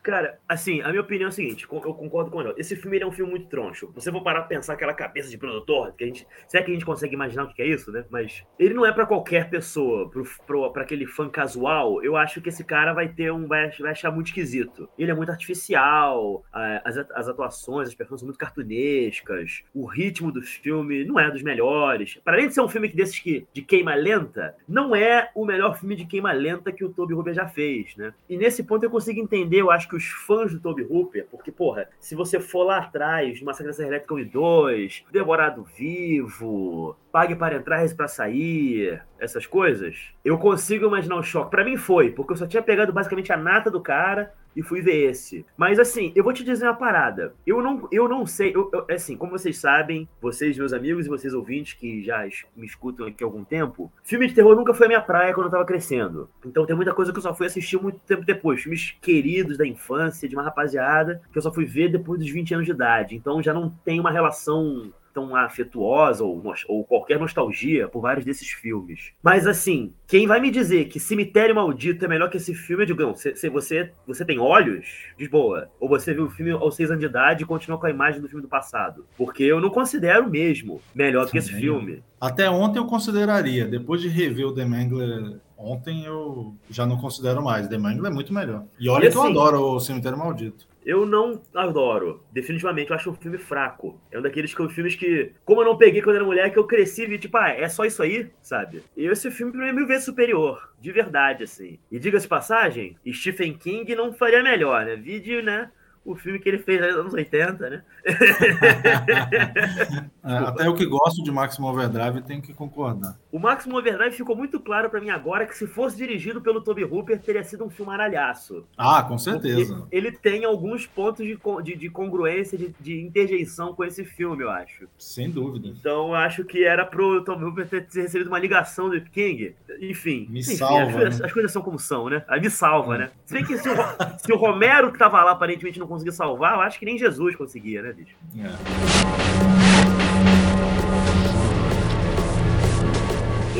[0.08, 3.06] Cara, assim, a minha opinião é a seguinte, eu concordo com o Esse filme é
[3.06, 3.92] um filme muito troncho.
[3.94, 6.26] Você for parar pra pensar aquela cabeça de produtor, que a gente.
[6.46, 8.06] Será que a gente consegue imaginar o que é isso, né?
[8.08, 12.02] Mas ele não é para qualquer pessoa, pro, pro, pra aquele fã casual.
[12.02, 13.46] Eu acho que esse cara vai ter um.
[13.46, 14.88] Vai, vai achar muito esquisito.
[14.98, 20.40] Ele é muito artificial, as, as atuações, as pessoas são muito cartunescas, o ritmo do
[20.40, 22.18] filme não é dos melhores.
[22.24, 25.78] Para além de ser um filme desses que, de queima lenta, não é o melhor
[25.78, 28.14] filme de queima lenta que o Toby Hooper já fez, né?
[28.26, 31.50] E nesse ponto eu consigo entender, eu acho que os fãs do Toby Hooper, porque,
[31.50, 37.34] porra, se você for lá atrás, Massacre da Elétrica 1 e 2, Devorado Vivo, Pague
[37.34, 41.50] para entrar, reze para sair, essas coisas, eu consigo imaginar o choque.
[41.50, 44.80] Para mim foi, porque eu só tinha pegado basicamente a nata do cara e fui
[44.80, 45.44] ver esse.
[45.56, 47.34] Mas assim, eu vou te dizer uma parada.
[47.44, 51.08] Eu não, eu não sei, eu, eu, assim, como vocês sabem, vocês, meus amigos e
[51.08, 54.86] vocês ouvintes que já me escutam aqui há algum tempo, filme de terror nunca foi
[54.86, 56.30] a minha praia quando eu tava crescendo.
[56.46, 58.60] Então tem muita coisa que eu só fui assistir muito tempo depois.
[58.60, 62.54] Filmes queridos da infância, de uma rapaziada, que eu só fui ver depois dos 20
[62.54, 63.16] anos de idade.
[63.16, 68.48] Então já não tem uma relação tão afetuosa ou, ou qualquer nostalgia por vários desses
[68.48, 69.12] filmes.
[69.20, 72.86] Mas assim, quem vai me dizer que Cemitério Maldito é melhor que esse filme, eu
[72.86, 74.86] digo, não, se, se você, você tem olhos,
[75.18, 75.68] de boa.
[75.80, 78.20] Ou você viu o filme aos seis anos de idade e continua com a imagem
[78.20, 79.04] do filme do passado.
[79.16, 82.02] Porque eu não considero mesmo melhor do que esse filme.
[82.20, 83.66] Até ontem eu consideraria.
[83.66, 87.66] Depois de rever o The Mangler ontem, eu já não considero mais.
[87.66, 88.64] The Mangler é muito melhor.
[88.78, 90.66] E olha e que assim, eu adoro o Cemitério Maldito.
[90.88, 92.24] Eu não adoro.
[92.32, 94.00] Definitivamente, eu acho um filme fraco.
[94.10, 97.02] É um daqueles filmes que, como eu não peguei quando era mulher, que eu cresci
[97.02, 98.82] e vi, tipo, ah, é só isso aí, sabe?
[98.96, 100.72] E esse filme, pra mim, é mil vezes superior.
[100.80, 101.78] De verdade, assim.
[101.92, 104.96] E diga-se passagem, Stephen King não faria melhor, né?
[104.96, 105.70] Vídeo, né?
[106.08, 107.82] O filme que ele fez nos anos 80, né?
[110.24, 113.18] é, até eu que gosto de Máximo Overdrive tenho que concordar.
[113.30, 116.84] O Máximo Overdrive ficou muito claro para mim agora que se fosse dirigido pelo Toby
[116.84, 118.64] Hooper, teria sido um filme aralhaço.
[118.76, 119.86] Ah, com certeza.
[119.92, 124.50] Ele, tem alguns pontos de, de, de congruência, de, de, interjeição com esse filme, eu
[124.50, 124.88] acho.
[124.96, 125.68] Sem dúvida.
[125.68, 129.54] Então eu acho que era pro Toby Hooper ter recebido uma ligação do King.
[129.78, 130.26] Enfim.
[130.30, 130.84] Me enfim, salva.
[130.84, 131.26] As, coisas, né?
[131.26, 132.24] as coisas são como são, né?
[132.26, 132.98] Aí me salva, é.
[132.98, 133.10] né?
[133.26, 133.74] Se bem que se o,
[134.18, 137.34] se o Romero que tava lá aparentemente não conseguir salvar, eu acho que nem Jesus
[137.34, 138.16] conseguia, né, bicho?
[138.38, 138.48] É.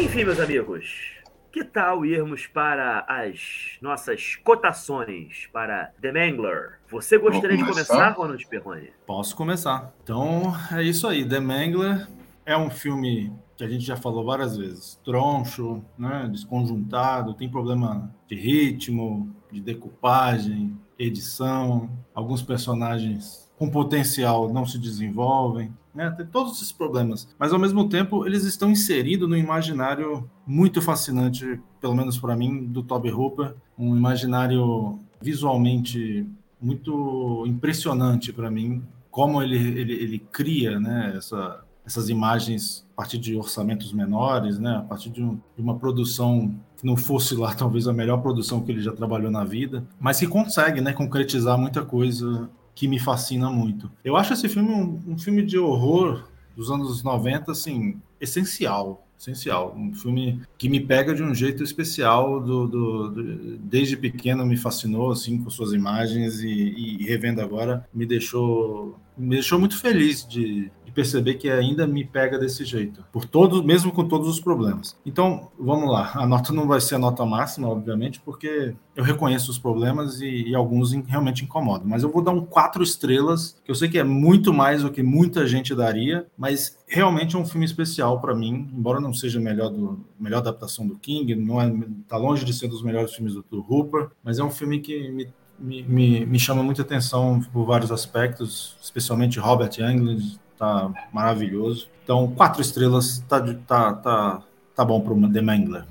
[0.01, 1.19] Enfim, meus amigos,
[1.51, 6.79] que tal irmos para as nossas cotações para The Mangler?
[6.89, 8.93] Você gostaria de começar, Ronald Perrone?
[9.05, 9.93] Posso começar.
[10.03, 11.29] Então, é isso aí.
[11.29, 12.07] The Mangler
[12.47, 15.01] é um filme que a gente já falou várias vezes.
[15.05, 16.29] Troncho, né?
[16.31, 25.73] desconjuntado, tem problema de ritmo, de decupagem, edição, alguns personagens com potencial não se desenvolvem,
[25.95, 26.11] né?
[26.11, 27.29] Tem todos esses problemas.
[27.39, 32.67] Mas ao mesmo tempo, eles estão inseridos no imaginário muito fascinante, pelo menos para mim,
[32.67, 36.25] do Toby Hooper, um imaginário visualmente
[36.61, 43.19] muito impressionante para mim, como ele, ele, ele cria, né, essa, essas imagens a partir
[43.19, 47.53] de orçamentos menores, né, a partir de, um, de, uma produção que não fosse lá
[47.57, 51.59] talvez a melhor produção que ele já trabalhou na vida, mas que consegue, né, concretizar
[51.59, 53.91] muita coisa que me fascina muito.
[54.05, 59.75] Eu acho esse filme um, um filme de horror dos anos 90, assim, essencial essencial.
[59.77, 64.57] Um filme que me pega de um jeito especial, do, do, do, desde pequeno me
[64.57, 70.27] fascinou, assim, com suas imagens e, e, revendo agora, me deixou, me deixou muito feliz
[70.27, 74.97] de, perceber que ainda me pega desse jeito, por todos, mesmo com todos os problemas.
[75.07, 76.11] Então, vamos lá.
[76.17, 80.49] A nota não vai ser a nota máxima, obviamente, porque eu reconheço os problemas e,
[80.49, 81.87] e alguns realmente incomodam.
[81.87, 84.91] Mas eu vou dar um quatro estrelas, que eu sei que é muito mais do
[84.91, 89.39] que muita gente daria, mas realmente é um filme especial para mim, embora não seja
[89.39, 91.73] melhor do melhor adaptação do King, não é
[92.09, 95.09] tá longe de ser dos melhores filmes do, do Hooper, mas é um filme que
[95.11, 95.29] me
[95.61, 101.89] me, me, me, chama muita atenção por vários aspectos, especialmente Robert Englund, tá maravilhoso.
[102.05, 104.43] Então, quatro estrelas tá, tá, tá,
[104.75, 105.85] tá bom para o The Mangler.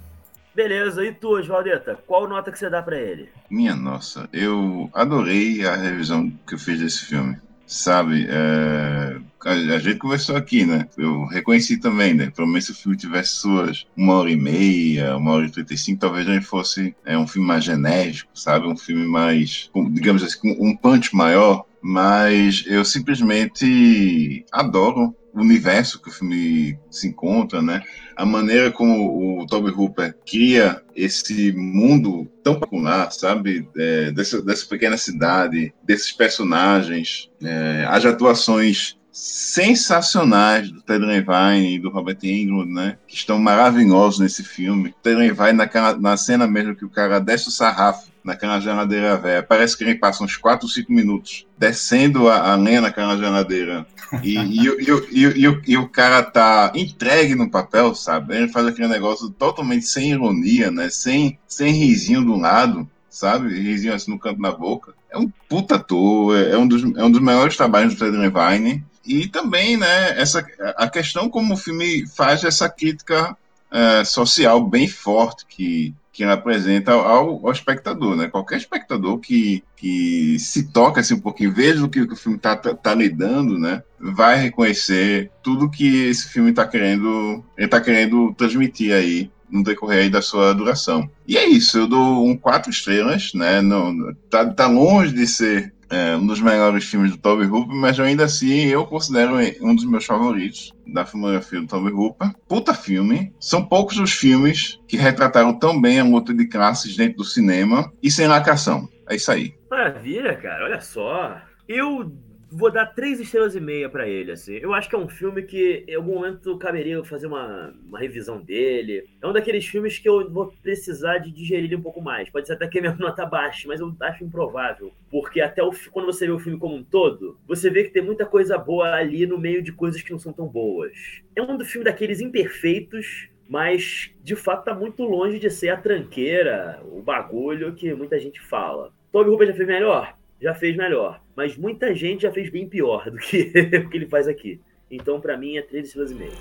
[0.55, 1.99] Beleza, e tu, Osvaldeta?
[2.07, 3.29] Qual nota que você dá para ele?
[3.47, 7.37] Minha nossa, eu adorei a revisão que eu fiz desse filme.
[7.67, 9.17] Sabe, é...
[9.45, 10.87] a gente conversou aqui, né?
[10.97, 12.31] Eu reconheci também, né?
[12.33, 15.73] Pelo menos se o filme tivesse suas uma hora e meia, uma hora e trinta
[15.73, 18.65] e cinco, talvez a gente fosse é, um filme mais genérico, sabe?
[18.65, 26.01] Um filme mais, digamos assim, com um punch maior mas eu simplesmente adoro o universo
[26.01, 27.83] que o filme se encontra, né?
[28.15, 33.69] A maneira como o Toby Hooper cria esse mundo tão popular, sabe?
[33.77, 41.79] É, dessa, dessa, pequena cidade, desses personagens, é, as atuações sensacionais do Ted Levine e
[41.79, 42.97] do Robert Englund, né?
[43.07, 44.93] Que estão maravilhosos nesse filme.
[45.03, 45.59] Ted Levine
[45.99, 49.41] na cena mesmo que o cara desce o sarrafo naquela geladeira velha.
[49.41, 53.87] Parece que ele passa uns 4, 5 minutos descendo a, a lenha naquela geladeira.
[54.21, 54.67] E, e,
[55.11, 58.35] e, e, o cara tá entregue no papel, sabe?
[58.35, 60.89] Ele faz aquele negócio totalmente sem ironia, né?
[60.89, 63.47] Sem, sem risinho do lado, sabe?
[63.47, 64.93] Risinho assim no canto da boca.
[65.09, 68.15] É um puta ator, é, é um dos, é um dos maiores trabalhos do Ted
[68.15, 68.83] Levine.
[69.05, 73.37] E também, né, essa, a questão como o filme faz essa crítica
[73.71, 78.27] é, social bem forte que que apresenta ao, ao, espectador, né?
[78.27, 82.55] Qualquer espectador que, que se toca assim um pouquinho, veja o que, o filme está
[82.55, 83.83] tá, tá lidando, né?
[83.99, 90.05] Vai reconhecer tudo que esse filme está querendo, ele tá querendo transmitir aí no decorrer
[90.05, 91.07] aí da sua duração.
[91.27, 93.61] E é isso, eu dou um quatro estrelas, né?
[93.61, 93.95] Não,
[94.27, 98.25] tá, tá longe de ser é, um dos melhores filmes do Toby Hooper, mas ainda
[98.25, 102.31] assim eu considero um dos meus favoritos da filmografia do Toby Hooper.
[102.47, 103.33] Puta filme.
[103.39, 107.91] São poucos os filmes que retrataram tão bem a luta de classes dentro do cinema
[108.01, 108.87] e sem lacração.
[109.09, 109.53] É isso aí.
[109.69, 110.65] Maravilha, cara.
[110.65, 111.37] Olha só.
[111.67, 112.11] Eu
[112.51, 114.55] vou dar três estrelas e meia para ele, assim.
[114.55, 118.41] Eu acho que é um filme que em algum momento caberia fazer uma, uma revisão
[118.41, 119.07] dele.
[119.21, 122.29] É um daqueles filmes que eu vou precisar de digerir ele um pouco mais.
[122.29, 124.93] Pode ser até que a minha nota baixe, mas eu acho improvável.
[125.09, 128.01] Porque até o, quando você vê o filme como um todo, você vê que tem
[128.01, 131.21] muita coisa boa ali no meio de coisas que não são tão boas.
[131.35, 135.77] É um do filme daqueles imperfeitos, mas de fato tá muito longe de ser a
[135.77, 138.91] tranqueira, o bagulho que muita gente fala.
[139.11, 140.17] Toby Hooper já fez melhor?
[140.39, 143.53] Já fez melhor mas muita gente já fez bem pior do que
[143.85, 144.59] o que ele faz aqui.
[144.89, 146.31] Então, para mim, é 3 estrelas e meio.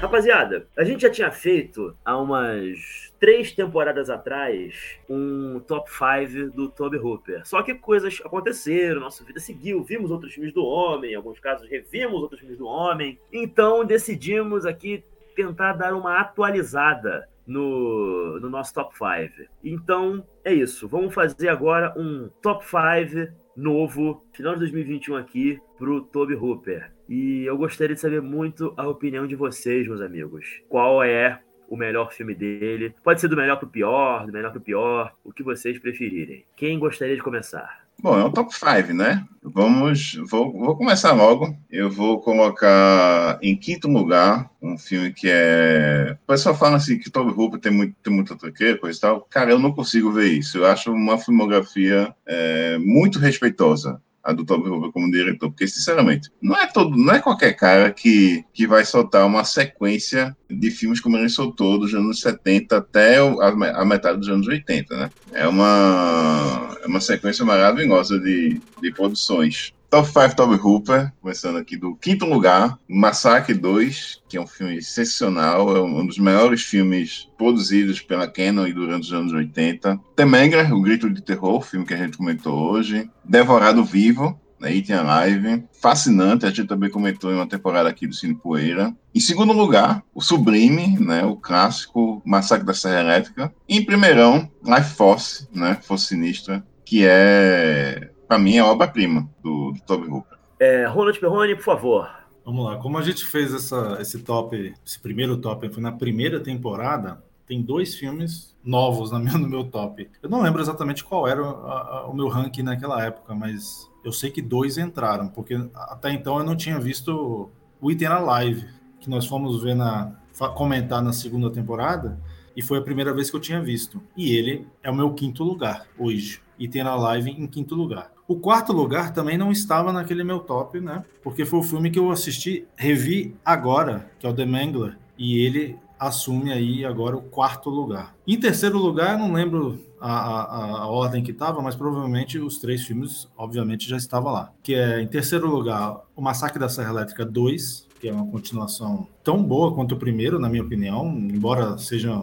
[0.00, 6.68] Rapaziada, a gente já tinha feito há umas três temporadas atrás um top 5 do
[6.68, 7.44] Toby Hooper.
[7.44, 11.68] Só que coisas aconteceram, nossa vida seguiu, vimos outros filmes do Homem, em alguns casos
[11.68, 13.18] revimos outros filmes do Homem.
[13.32, 15.02] Então decidimos aqui
[15.34, 19.50] tentar dar uma atualizada no, no nosso top 5.
[19.62, 20.88] Então é isso.
[20.88, 26.92] Vamos fazer agora um top 5 novo, final de 2021 aqui, pro Toby Hooper.
[27.08, 30.62] E eu gostaria de saber muito a opinião de vocês, meus amigos.
[30.68, 32.94] Qual é o melhor filme dele?
[33.02, 36.44] Pode ser do melhor pro pior, do melhor pro pior, o que vocês preferirem.
[36.56, 37.81] Quem gostaria de começar?
[38.00, 39.24] Bom, é um top 5, né?
[39.42, 41.56] Vamos, vou, vou começar logo.
[41.70, 46.16] Eu vou colocar em quinto lugar um filme que é.
[46.22, 49.20] O pessoal fala assim que Toby Hooper tem, muito, tem muita tranqueira, coisa e tal.
[49.30, 50.58] Cara, eu não consigo ver isso.
[50.58, 56.30] Eu acho uma filmografia é, muito respeitosa a do Toby Hooper como diretor, porque sinceramente
[56.40, 61.00] não é todo, não é qualquer cara que, que vai soltar uma sequência de filmes
[61.00, 65.10] como ele soltou dos anos 70 até a, metade dos anos 80, né?
[65.32, 69.72] É uma é uma sequência maravilhosa de, de produções.
[69.92, 74.80] Top 5 Toby Hooper, começando aqui do quinto lugar, Massacre 2, que é um filme
[74.80, 80.00] sensacional, é um dos melhores filmes produzidos pela Canon e durante os anos 80.
[80.16, 83.10] The Mangler, O Grito de Terror, filme que a gente comentou hoje.
[83.22, 85.64] Devorado Vivo, né, Item Alive.
[85.78, 88.96] Fascinante, a gente também comentou em uma temporada aqui do Cine Poeira.
[89.14, 93.52] Em segundo lugar, o Sublime, né, o clássico Massacre da Serra Elétrica.
[93.68, 99.28] E em primeirão, Life Force, né, Força Sinistra, que é para mim, é a obra-prima
[99.42, 100.38] do, do Toby Hooper.
[100.58, 102.10] É, Ronald Perrone, por favor.
[102.46, 106.40] Vamos lá, como a gente fez essa, esse top, esse primeiro top foi na primeira
[106.40, 110.08] temporada, tem dois filmes novos no meu, no meu top.
[110.22, 114.12] Eu não lembro exatamente qual era a, a, o meu ranking naquela época, mas eu
[114.12, 117.50] sei que dois entraram, porque até então eu não tinha visto
[117.82, 118.66] o Item Live,
[118.98, 120.16] que nós fomos ver na
[120.54, 122.18] comentar na segunda temporada,
[122.56, 124.02] e foi a primeira vez que eu tinha visto.
[124.16, 128.11] E ele é o meu quinto lugar hoje, Item Live em quinto lugar.
[128.26, 131.04] O quarto lugar também não estava naquele meu top, né?
[131.22, 135.38] Porque foi o filme que eu assisti, revi agora, que é o The Mangler, e
[135.38, 138.14] ele assume aí agora o quarto lugar.
[138.26, 142.82] Em terceiro lugar, não lembro a, a, a ordem que estava, mas provavelmente os três
[142.82, 144.52] filmes, obviamente, já estavam lá.
[144.62, 149.06] Que é, em terceiro lugar, O Massacre da Serra Elétrica 2, que é uma continuação
[149.22, 152.20] tão boa quanto o primeiro, na minha opinião, embora seja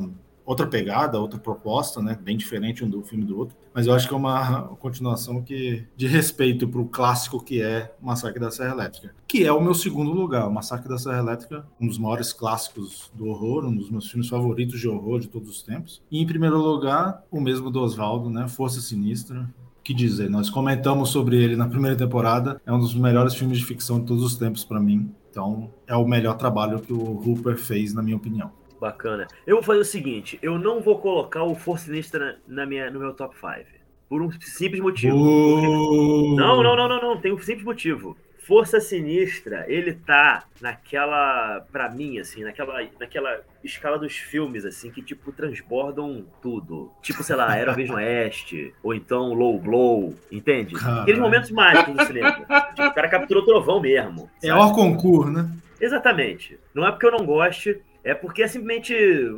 [0.50, 2.18] outra pegada, outra proposta, né?
[2.20, 3.56] Bem diferente um do filme do outro.
[3.72, 7.93] Mas eu acho que é uma continuação que de respeito para o clássico que é
[8.02, 10.47] Massacre da Serra Elétrica, que é o meu segundo lugar.
[10.47, 14.28] O Massacre da Serra Elétrica, um dos maiores clássicos do horror, um dos meus filmes
[14.28, 16.02] favoritos de horror de todos os tempos.
[16.10, 18.47] E em primeiro lugar, o mesmo do Oswaldo, né?
[18.47, 19.47] Força Sinistra,
[19.84, 23.66] que dizer, nós comentamos sobre ele na primeira temporada, é um dos melhores filmes de
[23.66, 25.12] ficção de todos os tempos para mim.
[25.30, 28.52] Então, é o melhor trabalho que o Hooper fez, na minha opinião.
[28.80, 29.27] Bacana.
[29.45, 32.99] Eu vou fazer o seguinte: eu não vou colocar o Força Sinistra na minha, no
[32.99, 33.80] meu top 5.
[34.07, 35.15] Por um simples motivo.
[35.15, 36.36] Uh...
[36.36, 37.17] Não, não, não, não, não.
[37.17, 38.17] Tem um simples motivo.
[38.49, 45.03] Força Sinistra, ele tá naquela, pra mim, assim, naquela, naquela escala dos filmes, assim, que,
[45.03, 46.91] tipo, transbordam tudo.
[46.99, 50.73] Tipo, sei lá, Era Vez Oeste, ou então Low Blow, entende?
[50.73, 51.01] Caralho.
[51.01, 52.32] Aqueles momentos mágicos do cinema.
[52.73, 54.32] tipo, o cara capturou o trovão mesmo.
[54.41, 54.59] É sabe?
[54.59, 55.47] É o concurso, né?
[55.80, 56.57] Exatamente.
[56.73, 58.93] Não é porque eu não goste, é porque é simplesmente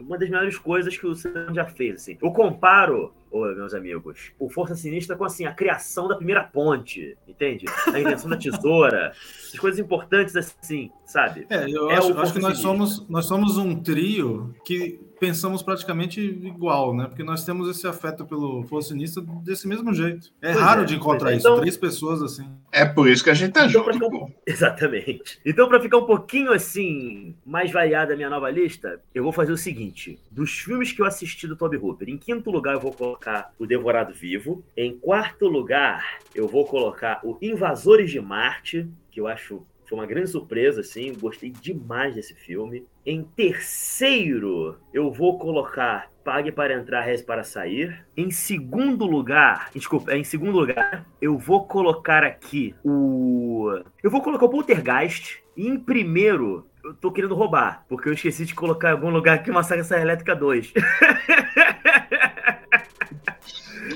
[0.05, 2.01] uma das melhores coisas que o cinema já fez.
[2.01, 2.18] Assim.
[2.22, 7.18] Eu comparo, oh, meus amigos, o Força Sinistra com assim, a criação da primeira ponte,
[7.28, 7.66] entende?
[7.91, 9.14] A invenção da tesoura,
[9.47, 11.47] essas coisas importantes assim, sabe?
[11.49, 16.19] É, eu é acho, acho que nós somos, nós somos um trio que pensamos praticamente
[16.19, 17.05] igual, né?
[17.05, 20.34] Porque nós temos esse afeto pelo Focinista desse mesmo jeito.
[20.41, 21.36] É pois raro é, de encontrar é.
[21.36, 22.49] isso, então, três pessoas assim.
[22.72, 24.07] É por isso que a gente tá então, junto.
[24.07, 24.34] Um...
[24.47, 25.39] Exatamente.
[25.45, 29.51] Então, para ficar um pouquinho assim, mais variada a minha nova lista, eu vou fazer
[29.51, 32.91] o seguinte: dos filmes que eu assisti do Toby Hooper, em quinto lugar eu vou
[32.91, 34.65] colocar O Devorado Vivo.
[34.76, 39.61] Em quarto lugar, eu vou colocar o Invasores de Marte, que eu acho
[39.91, 41.13] foi uma grande surpresa, assim.
[41.19, 42.85] Gostei demais desse filme.
[43.05, 48.05] Em terceiro, eu vou colocar Pague para entrar, Reze para sair.
[48.15, 53.81] Em segundo lugar, desculpa, em segundo lugar, eu vou colocar aqui o.
[54.03, 55.41] Eu vou colocar o Poltergeist.
[55.57, 59.35] E em primeiro, eu tô querendo roubar, porque eu esqueci de colocar em algum lugar
[59.35, 60.73] aqui uma Saga Elétrica 2.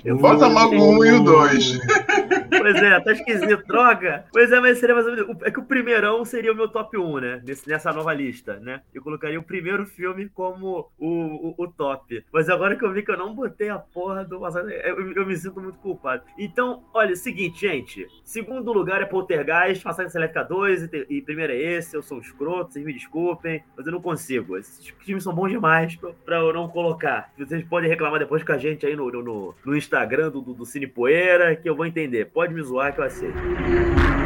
[0.05, 1.79] Eu Bota logo o 1 e o 2.
[2.57, 4.25] Pois é, tá esquisito, droga.
[4.31, 5.37] Pois é, mas seria mais ou menos.
[5.41, 7.41] É que o primeirão seria o meu top 1, né?
[7.45, 8.81] Nesse, nessa nova lista, né?
[8.93, 12.23] Eu colocaria o primeiro filme como o, o, o top.
[12.31, 15.35] Mas agora que eu vi que eu não botei a porra do eu, eu me
[15.35, 16.23] sinto muito culpado.
[16.37, 18.07] Então, olha, é seguinte, gente.
[18.23, 21.95] Segundo lugar é Poltergeist, Passagem Selecta 2, e, e primeiro é esse.
[21.95, 24.55] Eu sou um escroto, vocês me desculpem, mas eu não consigo.
[24.55, 27.31] Esses filmes são bons demais pra, pra eu não colocar.
[27.37, 29.94] Vocês podem reclamar depois com a gente aí no, no, no Instagram
[30.29, 32.25] do, do, do Cine Poeira, que eu vou entender.
[32.25, 34.24] Pode me zoar que eu aceito.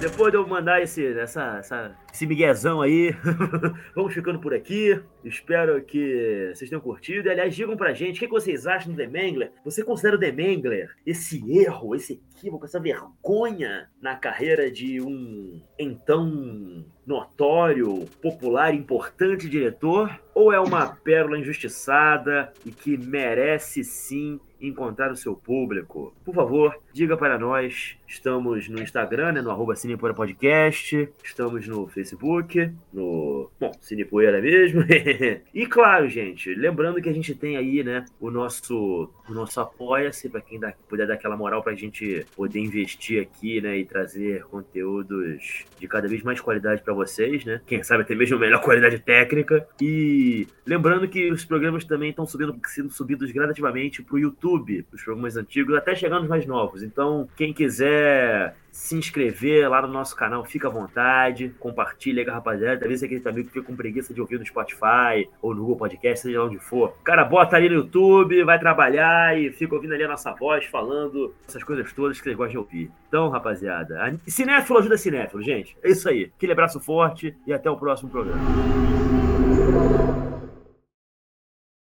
[0.00, 3.14] Depois de eu mandar esse, essa, essa, esse miguezão aí,
[3.94, 4.98] vamos ficando por aqui.
[5.22, 7.28] Espero que vocês tenham curtido.
[7.28, 9.52] E, aliás, digam pra gente o que vocês acham do The Mangler.
[9.62, 15.60] Você considera o The Mangler esse erro, esse equívoco, essa vergonha na carreira de um
[15.78, 20.18] então notório, popular, importante diretor?
[20.34, 26.14] Ou é uma pérola injustiçada e que merece sim encontrar o seu público?
[26.24, 27.96] Por favor, diga para nós.
[28.06, 31.08] Estamos no Instagram, né, no arroba Cinepoeira Podcast.
[31.22, 33.48] Estamos no Facebook, no.
[33.58, 34.82] Bom, Cinepoeira mesmo.
[35.54, 40.28] e claro, gente, lembrando que a gente tem aí, né, o nosso, o nosso Apoia-se,
[40.28, 43.84] para quem dá, puder dar aquela moral para a gente poder investir aqui, né, e
[43.84, 47.60] trazer conteúdos de cada vez mais qualidade para vocês, né?
[47.64, 49.66] Quem sabe até mesmo melhor qualidade técnica.
[49.80, 55.02] E lembrando que os programas também estão subindo, sendo subidos gradativamente para o YouTube, os
[55.04, 56.79] programas antigos, até chegando os mais novos.
[56.82, 62.34] Então, quem quiser se inscrever lá no nosso canal, fica à vontade, compartilha com a
[62.34, 62.82] rapaziada.
[62.82, 65.76] Às vezes aquele amigo que fica com preguiça de ouvir no Spotify ou no Google
[65.76, 66.94] Podcast, seja lá onde for.
[67.04, 71.34] Cara, bota ali no YouTube, vai trabalhar e fica ouvindo ali a nossa voz falando
[71.48, 72.90] essas coisas todas que vocês gostam de ouvir.
[73.08, 75.76] Então, rapaziada, cinéfilo ajuda cinéfilo, gente.
[75.82, 76.30] É isso aí.
[76.36, 79.19] Aquele abraço forte e até o próximo programa.